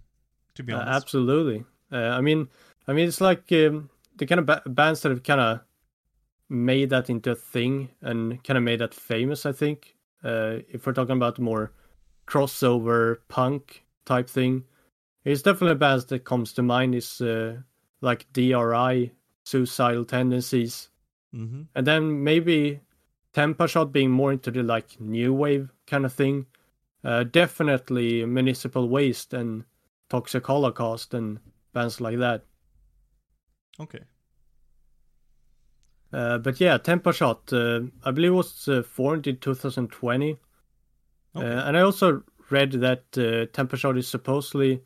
to 0.54 0.62
be 0.62 0.72
Uh, 0.72 0.78
honest. 0.80 0.96
absolutely. 0.96 1.64
Uh, 1.92 2.16
I 2.18 2.20
mean, 2.20 2.48
I 2.86 2.92
mean, 2.94 3.06
it's 3.08 3.20
like 3.20 3.50
um, 3.52 3.90
the 4.16 4.26
kind 4.26 4.38
of 4.40 4.46
ba- 4.46 4.62
bands 4.66 5.00
that 5.02 5.10
have 5.10 5.22
kind 5.22 5.40
of 5.40 5.60
made 6.48 6.88
that 6.90 7.10
into 7.10 7.30
a 7.32 7.34
thing 7.34 7.90
and 8.00 8.42
kind 8.44 8.56
of 8.56 8.64
made 8.64 8.80
that 8.80 8.94
famous. 8.94 9.44
I 9.46 9.52
think 9.52 9.96
uh, 10.24 10.60
if 10.72 10.86
we're 10.86 10.94
talking 10.94 11.16
about 11.16 11.38
more 11.38 11.72
crossover 12.26 13.18
punk 13.28 13.84
type 14.04 14.28
thing, 14.30 14.64
it's 15.28 15.42
definitely 15.42 15.76
bands 15.76 16.06
that 16.06 16.24
comes 16.24 16.52
to 16.54 16.62
mind 16.62 16.94
is 16.94 17.20
uh, 17.20 17.56
like 18.00 18.26
DRI, 18.32 19.12
Suicidal 19.44 20.04
Tendencies, 20.04 20.88
mm-hmm. 21.34 21.62
and 21.74 21.86
then 21.86 22.24
maybe 22.24 22.80
Tempa 23.34 23.68
Shot 23.68 23.92
being 23.92 24.10
more 24.10 24.32
into 24.32 24.50
the 24.50 24.62
like 24.62 25.00
new 25.00 25.32
wave 25.32 25.70
kind 25.86 26.04
of 26.04 26.12
thing. 26.12 26.46
Uh, 27.04 27.24
definitely 27.24 28.24
Municipal 28.24 28.88
Waste 28.88 29.34
and 29.34 29.64
Toxic 30.08 30.46
Holocaust 30.46 31.14
and 31.14 31.38
bands 31.72 32.00
like 32.00 32.18
that. 32.18 32.44
Okay. 33.80 34.00
Uh, 36.12 36.38
but 36.38 36.58
yeah, 36.60 36.78
Tempa 36.78 37.12
Shot, 37.12 37.52
uh, 37.52 37.80
I 38.04 38.10
believe 38.10 38.34
was 38.34 38.66
uh, 38.66 38.82
formed 38.82 39.26
in 39.26 39.36
2020. 39.36 40.38
Okay. 41.36 41.46
Uh, 41.46 41.68
and 41.68 41.76
I 41.76 41.82
also 41.82 42.22
read 42.50 42.72
that 42.72 43.04
uh, 43.16 43.46
Tempa 43.52 43.76
Shot 43.76 43.98
is 43.98 44.08
supposedly, 44.08 44.82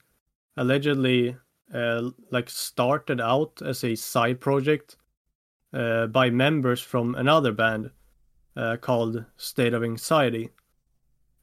allegedly, 0.57 1.37
uh, 1.75 2.11
like 2.31 2.51
started 2.51 3.21
out 3.21 3.63
as 3.63 3.85
a 3.85 3.95
side 3.95 4.41
project 4.41 4.97
uh, 5.73 6.07
by 6.07 6.31
members 6.31 6.81
from 6.81 7.15
another 7.15 7.53
band 7.53 7.91
uh, 8.57 8.77
called 8.77 9.25
State 9.37 9.73
of 9.75 9.83
Anxiety, 9.83 10.51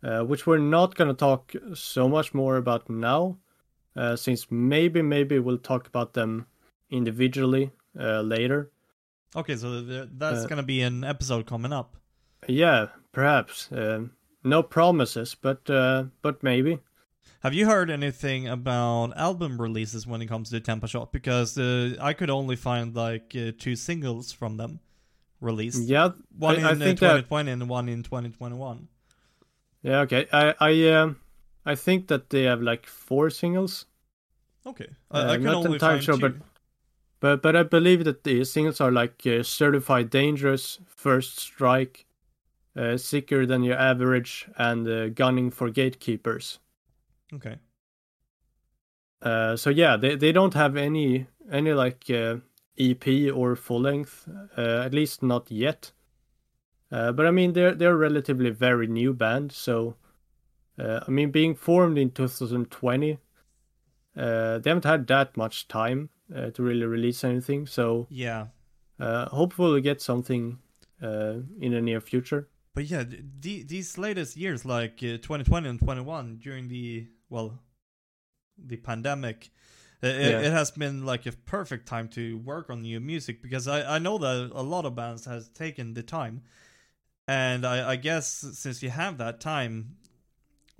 uh, 0.04 0.22
which 0.22 0.46
we're 0.46 0.58
not 0.60 0.96
going 0.96 1.08
to 1.08 1.14
talk 1.16 1.54
so 1.74 2.08
much 2.08 2.34
more 2.34 2.58
about 2.58 2.90
now, 2.90 3.38
uh, 3.96 4.16
since 4.16 4.48
maybe, 4.52 5.02
maybe 5.02 5.40
we'll 5.40 5.58
talk 5.58 5.88
about 5.88 6.14
them 6.14 6.46
individually 6.92 7.72
uh, 8.00 8.22
later. 8.22 8.72
Okay, 9.36 9.56
so 9.56 9.82
that's 9.82 10.46
Uh, 10.46 10.48
gonna 10.48 10.64
be 10.64 10.82
an 10.82 11.04
episode 11.04 11.46
coming 11.46 11.72
up. 11.74 11.96
Yeah, 12.48 12.88
perhaps. 13.12 13.70
No 14.44 14.64
promises, 14.64 15.36
but 15.36 15.70
uh, 15.70 16.06
but 16.22 16.42
maybe. 16.42 16.80
Have 17.42 17.54
you 17.54 17.66
heard 17.66 17.90
anything 17.90 18.48
about 18.48 19.16
album 19.18 19.62
releases 19.62 20.06
when 20.06 20.22
it 20.22 20.26
comes 20.28 20.50
to 20.50 20.60
Tempa 20.60 20.88
Shot? 20.88 21.12
Because 21.12 21.58
uh, 21.58 21.96
I 22.02 22.14
could 22.14 22.30
only 22.30 22.56
find 22.56 22.96
like 22.96 23.34
uh, 23.36 23.52
two 23.58 23.76
singles 23.76 24.32
from 24.34 24.58
them 24.58 24.80
released. 25.42 25.88
Yeah, 25.88 26.10
One 26.38 26.56
I- 26.56 26.60
in 26.60 26.66
I 26.66 26.72
uh, 26.72 26.76
think 26.76 27.00
that- 27.00 27.08
2020 27.30 27.52
and 27.52 27.70
one 27.70 27.88
in 27.90 28.04
2021. 28.04 28.88
yeah. 29.84 30.00
Okay, 30.02 30.28
I 30.34 30.54
I 30.60 30.90
um 30.92 31.18
I 31.66 31.76
think 31.76 32.08
that 32.08 32.30
they 32.30 32.44
have 32.44 32.62
like 32.62 32.86
four 32.88 33.30
singles, 33.30 33.86
Okay, 34.66 34.88
Uh, 35.12 35.18
I, 35.18 35.30
I 35.34 35.36
could 35.38 35.44
not 35.46 35.56
only 35.56 35.74
entirely 35.74 35.96
find 36.00 36.04
sure, 36.04 36.16
two. 36.16 36.22
but- 36.22 36.46
but 37.22 37.42
but 37.42 37.56
I 37.56 37.64
believe 37.64 38.04
that 38.06 38.24
the 38.24 38.44
singles 38.46 38.80
are 38.82 38.92
like 38.92 39.22
uh, 39.26 39.44
Certified 39.44 40.10
Dangerous, 40.10 40.80
First 40.86 41.38
Strike, 41.40 42.06
uh, 42.78 42.96
Sicker 42.98 43.46
Than 43.46 43.64
Your 43.64 43.78
Average, 43.78 44.48
and 44.58 44.88
uh, 44.88 45.10
Gunning 45.10 45.52
for 45.52 45.70
Gatekeepers. 45.70 46.60
Okay, 47.34 47.58
Uh, 49.22 49.56
so 49.56 49.70
yeah, 49.70 49.98
they 49.98 50.16
they 50.16 50.32
don't 50.32 50.54
have 50.54 50.78
any 50.78 51.28
any 51.52 51.74
like 51.74 52.10
uh, 52.10 52.38
EP 52.78 53.32
or 53.34 53.56
full 53.56 53.82
length, 53.82 54.28
uh, 54.58 54.82
at 54.86 54.94
least 54.94 55.22
not 55.22 55.52
yet. 55.52 55.92
Uh, 56.92 57.12
but 57.12 57.26
I 57.26 57.32
mean, 57.32 57.54
they're 57.54 57.76
they're 57.76 57.94
a 57.94 57.98
relatively 57.98 58.50
very 58.50 58.88
new 58.88 59.14
band, 59.14 59.52
so 59.52 59.96
uh, 60.80 61.02
I 61.08 61.12
mean, 61.12 61.32
being 61.32 61.54
formed 61.56 61.98
in 61.98 62.12
2020, 62.12 63.20
uh, 64.16 64.58
they 64.60 64.70
haven't 64.70 64.86
had 64.86 65.06
that 65.08 65.36
much 65.38 65.68
time 65.68 66.10
uh, 66.34 66.50
to 66.52 66.64
really 66.64 66.86
release 66.86 67.24
anything. 67.24 67.68
So 67.68 68.08
yeah, 68.10 68.48
uh, 69.00 69.26
hopefully, 69.30 69.72
we'll 69.74 69.82
get 69.82 70.02
something 70.02 70.60
uh, 71.04 71.36
in 71.60 71.74
the 71.74 71.82
near 71.82 72.02
future. 72.02 72.48
but 72.74 72.86
yeah, 72.86 73.04
the, 73.42 73.64
these 73.64 73.98
latest 73.98 74.38
years, 74.38 74.64
like 74.66 74.94
uh, 75.04 75.20
2020 75.20 75.68
and 75.70 75.80
21, 75.80 76.38
during 76.38 76.70
the 76.70 77.08
well, 77.30 77.60
the 78.58 78.78
pandemic, 78.78 79.52
uh, 80.04 80.08
it, 80.08 80.32
Yeah. 80.32 80.40
it 80.42 80.52
has 80.52 80.72
been 80.72 81.06
like 81.06 81.26
a 81.26 81.32
perfect 81.32 81.88
time 81.88 82.08
to 82.10 82.38
work 82.40 82.70
on 82.70 82.82
new 82.82 83.00
music 83.00 83.42
because 83.42 83.68
I, 83.68 83.96
I 83.96 84.00
know 84.00 84.18
that 84.18 84.52
a 84.54 84.64
lot 84.64 84.86
of 84.86 84.96
bands 84.96 85.26
has 85.26 85.50
taken 85.50 85.94
the 85.94 86.04
time, 86.04 86.44
and 87.28 87.66
I, 87.66 87.92
I 87.92 87.96
guess 87.96 88.28
since 88.28 88.82
you 88.82 88.90
have 88.90 89.18
that 89.18 89.40
time, 89.40 89.98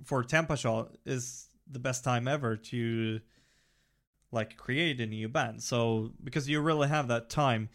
for 0.04 0.24
Tempa 0.24 0.58
Shot 0.58 0.96
is 1.04 1.48
the 1.70 1.78
best 1.78 2.02
time 2.04 2.26
ever 2.26 2.56
to 2.56 3.20
like 4.32 4.56
create 4.56 5.00
a 5.00 5.06
new 5.06 5.28
band. 5.28 5.62
So 5.62 6.12
because 6.22 6.48
you 6.48 6.60
really 6.60 6.88
have 6.88 7.08
that 7.08 7.30
time, 7.30 7.68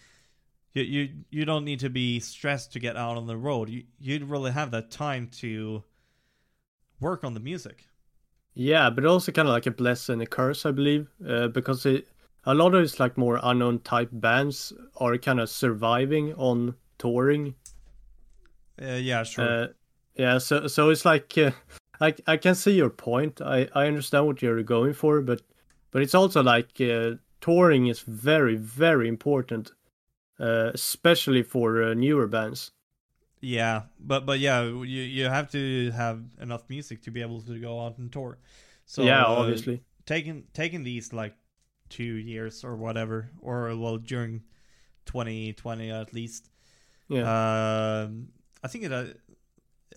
you 0.73 0.83
you 0.83 1.09
you 1.29 1.45
don't 1.45 1.65
need 1.65 1.79
to 1.81 1.89
be 1.89 2.19
stressed 2.19 2.73
to 2.73 2.79
get 2.79 2.97
out 2.97 3.17
on 3.17 3.27
the 3.27 3.38
road. 3.38 3.69
You 3.69 3.83
you 3.99 4.25
really 4.25 4.51
have 4.51 4.71
that 4.71 4.91
time 4.91 5.29
to 5.39 5.83
work 6.99 7.23
on 7.23 7.33
the 7.33 7.39
music. 7.39 7.85
Yeah, 8.56 8.89
but 8.89 9.06
also 9.06 9.32
kind 9.32 9.48
of 9.48 9.54
like 9.54 9.65
a 9.65 9.72
bless 9.72 10.10
and 10.10 10.22
a 10.22 10.26
curse, 10.26 10.65
I 10.65 10.72
believe, 10.72 11.08
uh, 11.28 11.50
because 11.50 11.86
it, 11.86 12.08
a 12.46 12.54
lot 12.54 12.74
of 12.74 12.82
these 12.82 13.00
like 13.00 13.18
more 13.18 13.39
unknown 13.44 13.80
type 13.80 14.10
bands 14.12 14.74
are 14.98 15.18
kind 15.18 15.39
of 15.39 15.50
surviving 15.50 16.34
on 16.36 16.76
touring. 16.98 17.56
Uh, 18.82 18.94
yeah, 18.94 19.24
sure. 19.24 19.46
Uh, 19.46 19.68
yeah, 20.15 20.38
so 20.38 20.68
so 20.68 20.89
it's 20.89 21.06
like 21.06 21.38
uh, 21.38 21.52
I 22.02 22.15
I 22.26 22.38
can 22.38 22.56
see 22.56 22.76
your 22.76 22.89
point. 22.89 23.41
I 23.41 23.68
I 23.76 23.88
understand 23.88 24.26
what 24.26 24.41
you're 24.41 24.63
going 24.63 24.94
for, 24.94 25.22
but 25.22 25.41
but 25.91 26.02
it's 26.02 26.15
also 26.15 26.41
like 26.41 26.80
uh, 26.80 27.15
touring 27.41 27.88
is 27.88 28.00
very 28.00 28.56
very 28.56 29.08
important 29.10 29.74
uh, 30.39 30.72
especially 30.74 31.44
for 31.44 31.82
uh, 31.84 31.94
newer 31.94 32.28
bands. 32.28 32.72
Yeah, 33.45 33.84
but 33.99 34.25
but 34.25 34.39
yeah, 34.39 34.63
you 34.63 34.81
you 34.81 35.25
have 35.25 35.51
to 35.51 35.91
have 35.91 36.23
enough 36.41 36.63
music 36.67 37.03
to 37.03 37.12
be 37.12 37.21
able 37.21 37.41
to 37.41 37.60
go 37.60 37.79
out 37.79 37.99
and 37.99 38.12
tour. 38.12 38.39
So 38.88 39.03
yeah, 39.03 39.23
uh, 39.23 39.36
obviously. 39.36 39.84
taking 40.08 40.45
taking 40.53 40.84
these 40.84 41.13
like 41.13 41.36
two 41.89 42.03
years 42.03 42.63
or 42.63 42.75
whatever, 42.75 43.29
or 43.39 43.75
well 43.77 43.97
during 43.97 44.41
2020 45.05 45.91
at 45.91 46.12
least. 46.12 46.49
Yeah. 47.08 47.21
Um, 47.21 48.29
I 48.63 48.67
think 48.67 48.86
it 48.86 48.91
uh, 48.91 49.05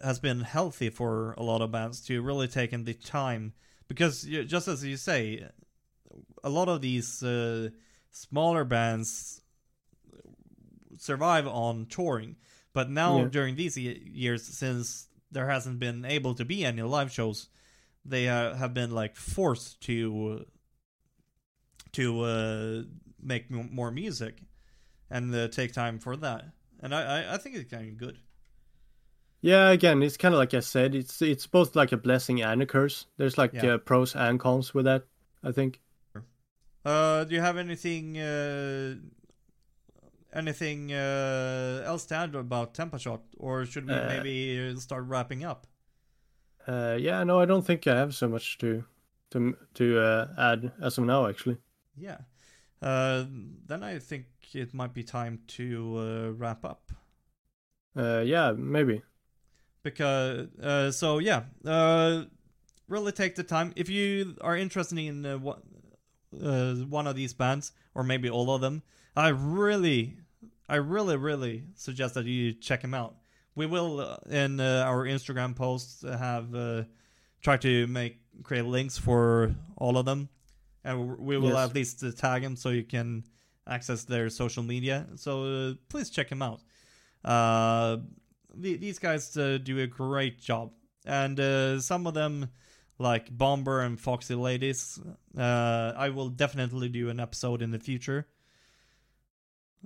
has 0.04 0.18
been 0.18 0.42
healthy 0.42 0.90
for 0.90 1.32
a 1.38 1.42
lot 1.42 1.62
of 1.62 1.72
bands 1.72 2.02
to 2.02 2.20
really 2.20 2.48
taking 2.48 2.84
the 2.84 2.92
time 2.92 3.54
because 3.88 4.24
just 4.24 4.68
as 4.68 4.84
you 4.84 4.98
say, 4.98 5.48
a 6.44 6.50
lot 6.50 6.68
of 6.68 6.82
these 6.82 7.22
uh, 7.22 7.70
smaller 8.10 8.64
bands 8.66 9.40
survive 10.98 11.46
on 11.46 11.86
touring. 11.86 12.36
But 12.78 12.90
now 12.90 13.12
Yeah. 13.18 13.28
during 13.36 13.56
these 13.56 13.76
ye- 13.76 14.02
years, 14.24 14.42
since 14.46 15.08
there 15.34 15.48
hasn't 15.50 15.78
been 15.80 16.04
able 16.04 16.34
to 16.36 16.44
be 16.44 16.64
any 16.64 16.82
live 16.82 17.10
shows, 17.10 17.48
they 18.04 18.28
uh, 18.28 18.54
have 18.54 18.72
been 18.72 18.92
like 18.92 19.16
forced 19.16 19.80
to 19.88 20.46
to 21.92 22.20
uh, 22.22 22.82
make 23.20 23.46
m- 23.50 23.70
more 23.72 23.90
music 23.90 24.34
and 25.10 25.34
uh, 25.34 25.48
take 25.48 25.72
time 25.72 25.98
for 25.98 26.14
that. 26.18 26.44
And 26.80 26.94
I, 26.94 27.00
I, 27.02 27.34
I 27.34 27.36
think 27.38 27.56
it's 27.56 27.68
kind 27.70 27.88
of 27.90 27.96
good. 27.96 28.18
Yeah, 29.40 29.70
again, 29.70 30.02
it's 30.02 30.16
kind 30.16 30.34
of 30.34 30.38
like 30.38 30.54
I 30.54 30.60
said, 30.60 30.94
it's 30.94 31.20
it's 31.22 31.48
both 31.48 31.74
like 31.74 31.90
a 31.92 31.96
blessing 31.96 32.42
and 32.42 32.62
a 32.62 32.66
curse. 32.66 33.06
There's 33.16 33.38
like 33.38 33.54
Yeah. 33.54 33.74
uh, 33.74 33.78
pros 33.78 34.14
and 34.14 34.38
cons 34.38 34.72
with 34.74 34.84
that, 34.84 35.02
I 35.42 35.50
think. 35.52 35.80
Uh, 36.84 37.24
do 37.24 37.34
you 37.34 37.40
have 37.40 37.56
anything 37.58 38.18
uh, 38.18 38.94
anything 40.38 40.92
uh, 40.92 41.82
else 41.84 42.06
to 42.06 42.14
add 42.14 42.34
about 42.34 42.74
Tempa 42.74 42.98
Shot, 42.98 43.22
or 43.36 43.66
should 43.66 43.86
we 43.86 43.92
Uh, 43.94 44.06
maybe 44.06 44.74
start 44.80 45.04
wrapping 45.06 45.44
up? 45.44 45.66
Uh, 46.66 46.96
yeah, 47.00 47.24
no, 47.24 47.40
I 47.40 47.46
don't 47.46 47.64
think 47.66 47.86
I 47.86 47.96
have 47.96 48.14
so 48.14 48.28
much 48.28 48.58
to 48.58 48.84
to 49.30 49.56
to 49.74 49.84
uh, 50.00 50.26
add 50.38 50.72
as 50.80 50.98
of 50.98 51.04
now, 51.04 51.26
actually. 51.26 51.56
Yeah. 51.96 52.18
Uh, 52.80 53.24
then 53.66 53.82
I 53.82 53.98
think 53.98 54.26
it 54.54 54.72
might 54.72 54.94
be 54.94 55.02
time 55.02 55.40
to 55.58 55.96
uh, 55.98 56.30
wrap 56.38 56.64
up. 56.64 56.92
Uh, 57.96 58.20
yeah, 58.24 58.52
maybe. 58.56 59.02
because 59.82 60.48
uh, 60.62 60.90
so 60.90 61.18
yeah 61.18 61.42
uh, 61.64 62.24
really 62.88 63.12
take 63.12 63.34
the 63.34 63.42
time 63.44 63.72
if 63.76 63.88
you 63.88 64.36
are 64.40 64.56
interested 64.56 64.98
in 64.98 65.24
uh, 65.24 65.38
what, 65.38 65.62
uh, 66.42 66.74
one 66.90 67.06
of 67.06 67.16
these 67.16 67.32
bands 67.34 67.72
or 67.94 68.02
maybe 68.04 68.28
all 68.28 68.50
of 68.54 68.60
them 68.60 68.82
i 69.16 69.28
really 69.28 70.16
i 70.68 70.76
really 70.76 71.16
really 71.16 71.64
suggest 71.74 72.14
that 72.14 72.26
you 72.26 72.52
check 72.52 72.82
them 72.82 72.94
out. 72.94 73.16
We 73.54 73.66
will 73.66 74.00
uh, 74.00 74.16
in 74.30 74.60
uh, 74.60 74.84
our 74.86 75.04
instagram 75.06 75.54
posts 75.56 76.02
have 76.02 76.54
uh, 76.54 76.84
try 77.42 77.56
to 77.58 77.86
make 77.86 78.18
create 78.42 78.64
links 78.66 78.96
for 78.98 79.54
all 79.76 79.96
of 79.98 80.04
them. 80.06 80.28
And 80.84 81.18
we 81.18 81.36
will 81.38 81.50
Yes. 81.50 81.68
at 81.70 81.74
least 81.74 82.04
uh, 82.04 82.12
tag 82.12 82.42
them 82.42 82.56
so 82.56 82.68
you 82.70 82.84
can 82.84 83.24
access 83.66 84.04
their 84.04 84.30
social 84.30 84.62
media. 84.62 85.06
So 85.16 85.44
uh, 85.44 85.74
please 85.88 86.08
check 86.10 86.28
them 86.28 86.40
out. 86.42 86.60
Uh, 87.24 87.98
the, 88.54 88.76
these 88.76 88.98
guys 88.98 89.36
uh, 89.36 89.58
do 89.62 89.78
a 89.80 89.86
great 89.86 90.40
job, 90.40 90.72
and 91.04 91.38
uh, 91.40 91.80
some 91.80 92.06
of 92.06 92.14
them, 92.14 92.48
like 92.98 93.36
Bomber 93.36 93.80
and 93.80 94.00
Foxy 94.00 94.34
Ladies, 94.34 94.98
uh, 95.36 95.92
I 95.96 96.08
will 96.10 96.28
definitely 96.30 96.88
do 96.88 97.10
an 97.10 97.20
episode 97.20 97.60
in 97.60 97.70
the 97.70 97.78
future. 97.78 98.26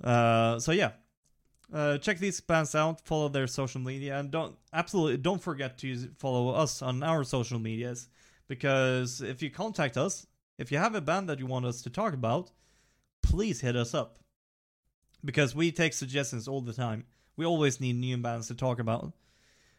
Uh, 0.03 0.59
so 0.59 0.73
yeah, 0.73 0.93
uh, 1.73 1.99
check 1.99 2.19
these 2.19 2.41
bands 2.41 2.75
out, 2.75 3.01
follow 3.01 3.29
their 3.29 3.47
social 3.47 3.81
media, 3.81 4.19
and 4.19 4.31
don't 4.31 4.57
absolutely 4.73 5.17
don't 5.17 5.43
forget 5.43 5.79
to 5.79 6.09
follow 6.19 6.51
us 6.51 6.83
on 6.83 7.03
our 7.03 7.25
social 7.25 7.59
medias 7.59 8.09
because 8.49 9.21
if 9.21 9.43
you 9.43 9.51
contact 9.51 9.97
us, 9.97 10.27
if 10.59 10.71
you 10.71 10.79
have 10.79 10.95
a 10.95 11.01
band 11.01 11.29
that 11.29 11.39
you 11.39 11.47
want 11.47 11.67
us 11.67 11.83
to 11.83 11.91
talk 11.91 12.15
about, 12.15 12.51
please 13.23 13.61
hit 13.61 13.77
us 13.77 13.95
up 13.95 14.19
because 15.25 15.55
we 15.55 15.73
take 15.73 15.93
suggestions 15.93 16.49
all 16.49 16.61
the 16.61 16.73
time 16.73 17.05
we 17.37 17.45
always 17.45 17.81
need 17.81 17.97
new 17.97 18.17
bands 18.17 18.49
to 18.49 18.55
talk 18.55 18.79
about. 18.79 19.13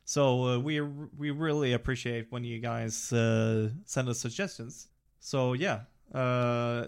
So 0.06 0.48
uh, 0.48 0.60
we 0.60 0.82
we 0.82 1.32
really 1.32 1.74
appreciate 1.74 2.28
when 2.30 2.44
you 2.44 2.60
guys 2.60 3.14
uh, 3.14 3.70
send 3.86 4.10
us 4.10 4.20
suggestions. 4.20 4.88
So 5.20 5.54
yeah, 5.54 5.82
uh, 6.14 6.88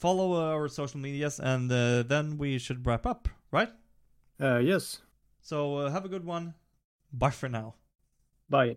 follow 0.00 0.34
our 0.40 0.66
social 0.68 0.98
medias, 0.98 1.38
and 1.38 1.70
uh, 1.70 2.02
then 2.02 2.38
we 2.38 2.58
should 2.58 2.84
wrap 2.86 3.06
up, 3.06 3.28
right? 3.52 3.70
Uh, 4.40 4.58
yes. 4.58 5.00
So 5.40 5.76
uh, 5.76 5.90
have 5.90 6.04
a 6.04 6.08
good 6.08 6.24
one. 6.24 6.54
Bye 7.12 7.30
for 7.30 7.48
now. 7.48 7.74
Bye. 8.48 8.76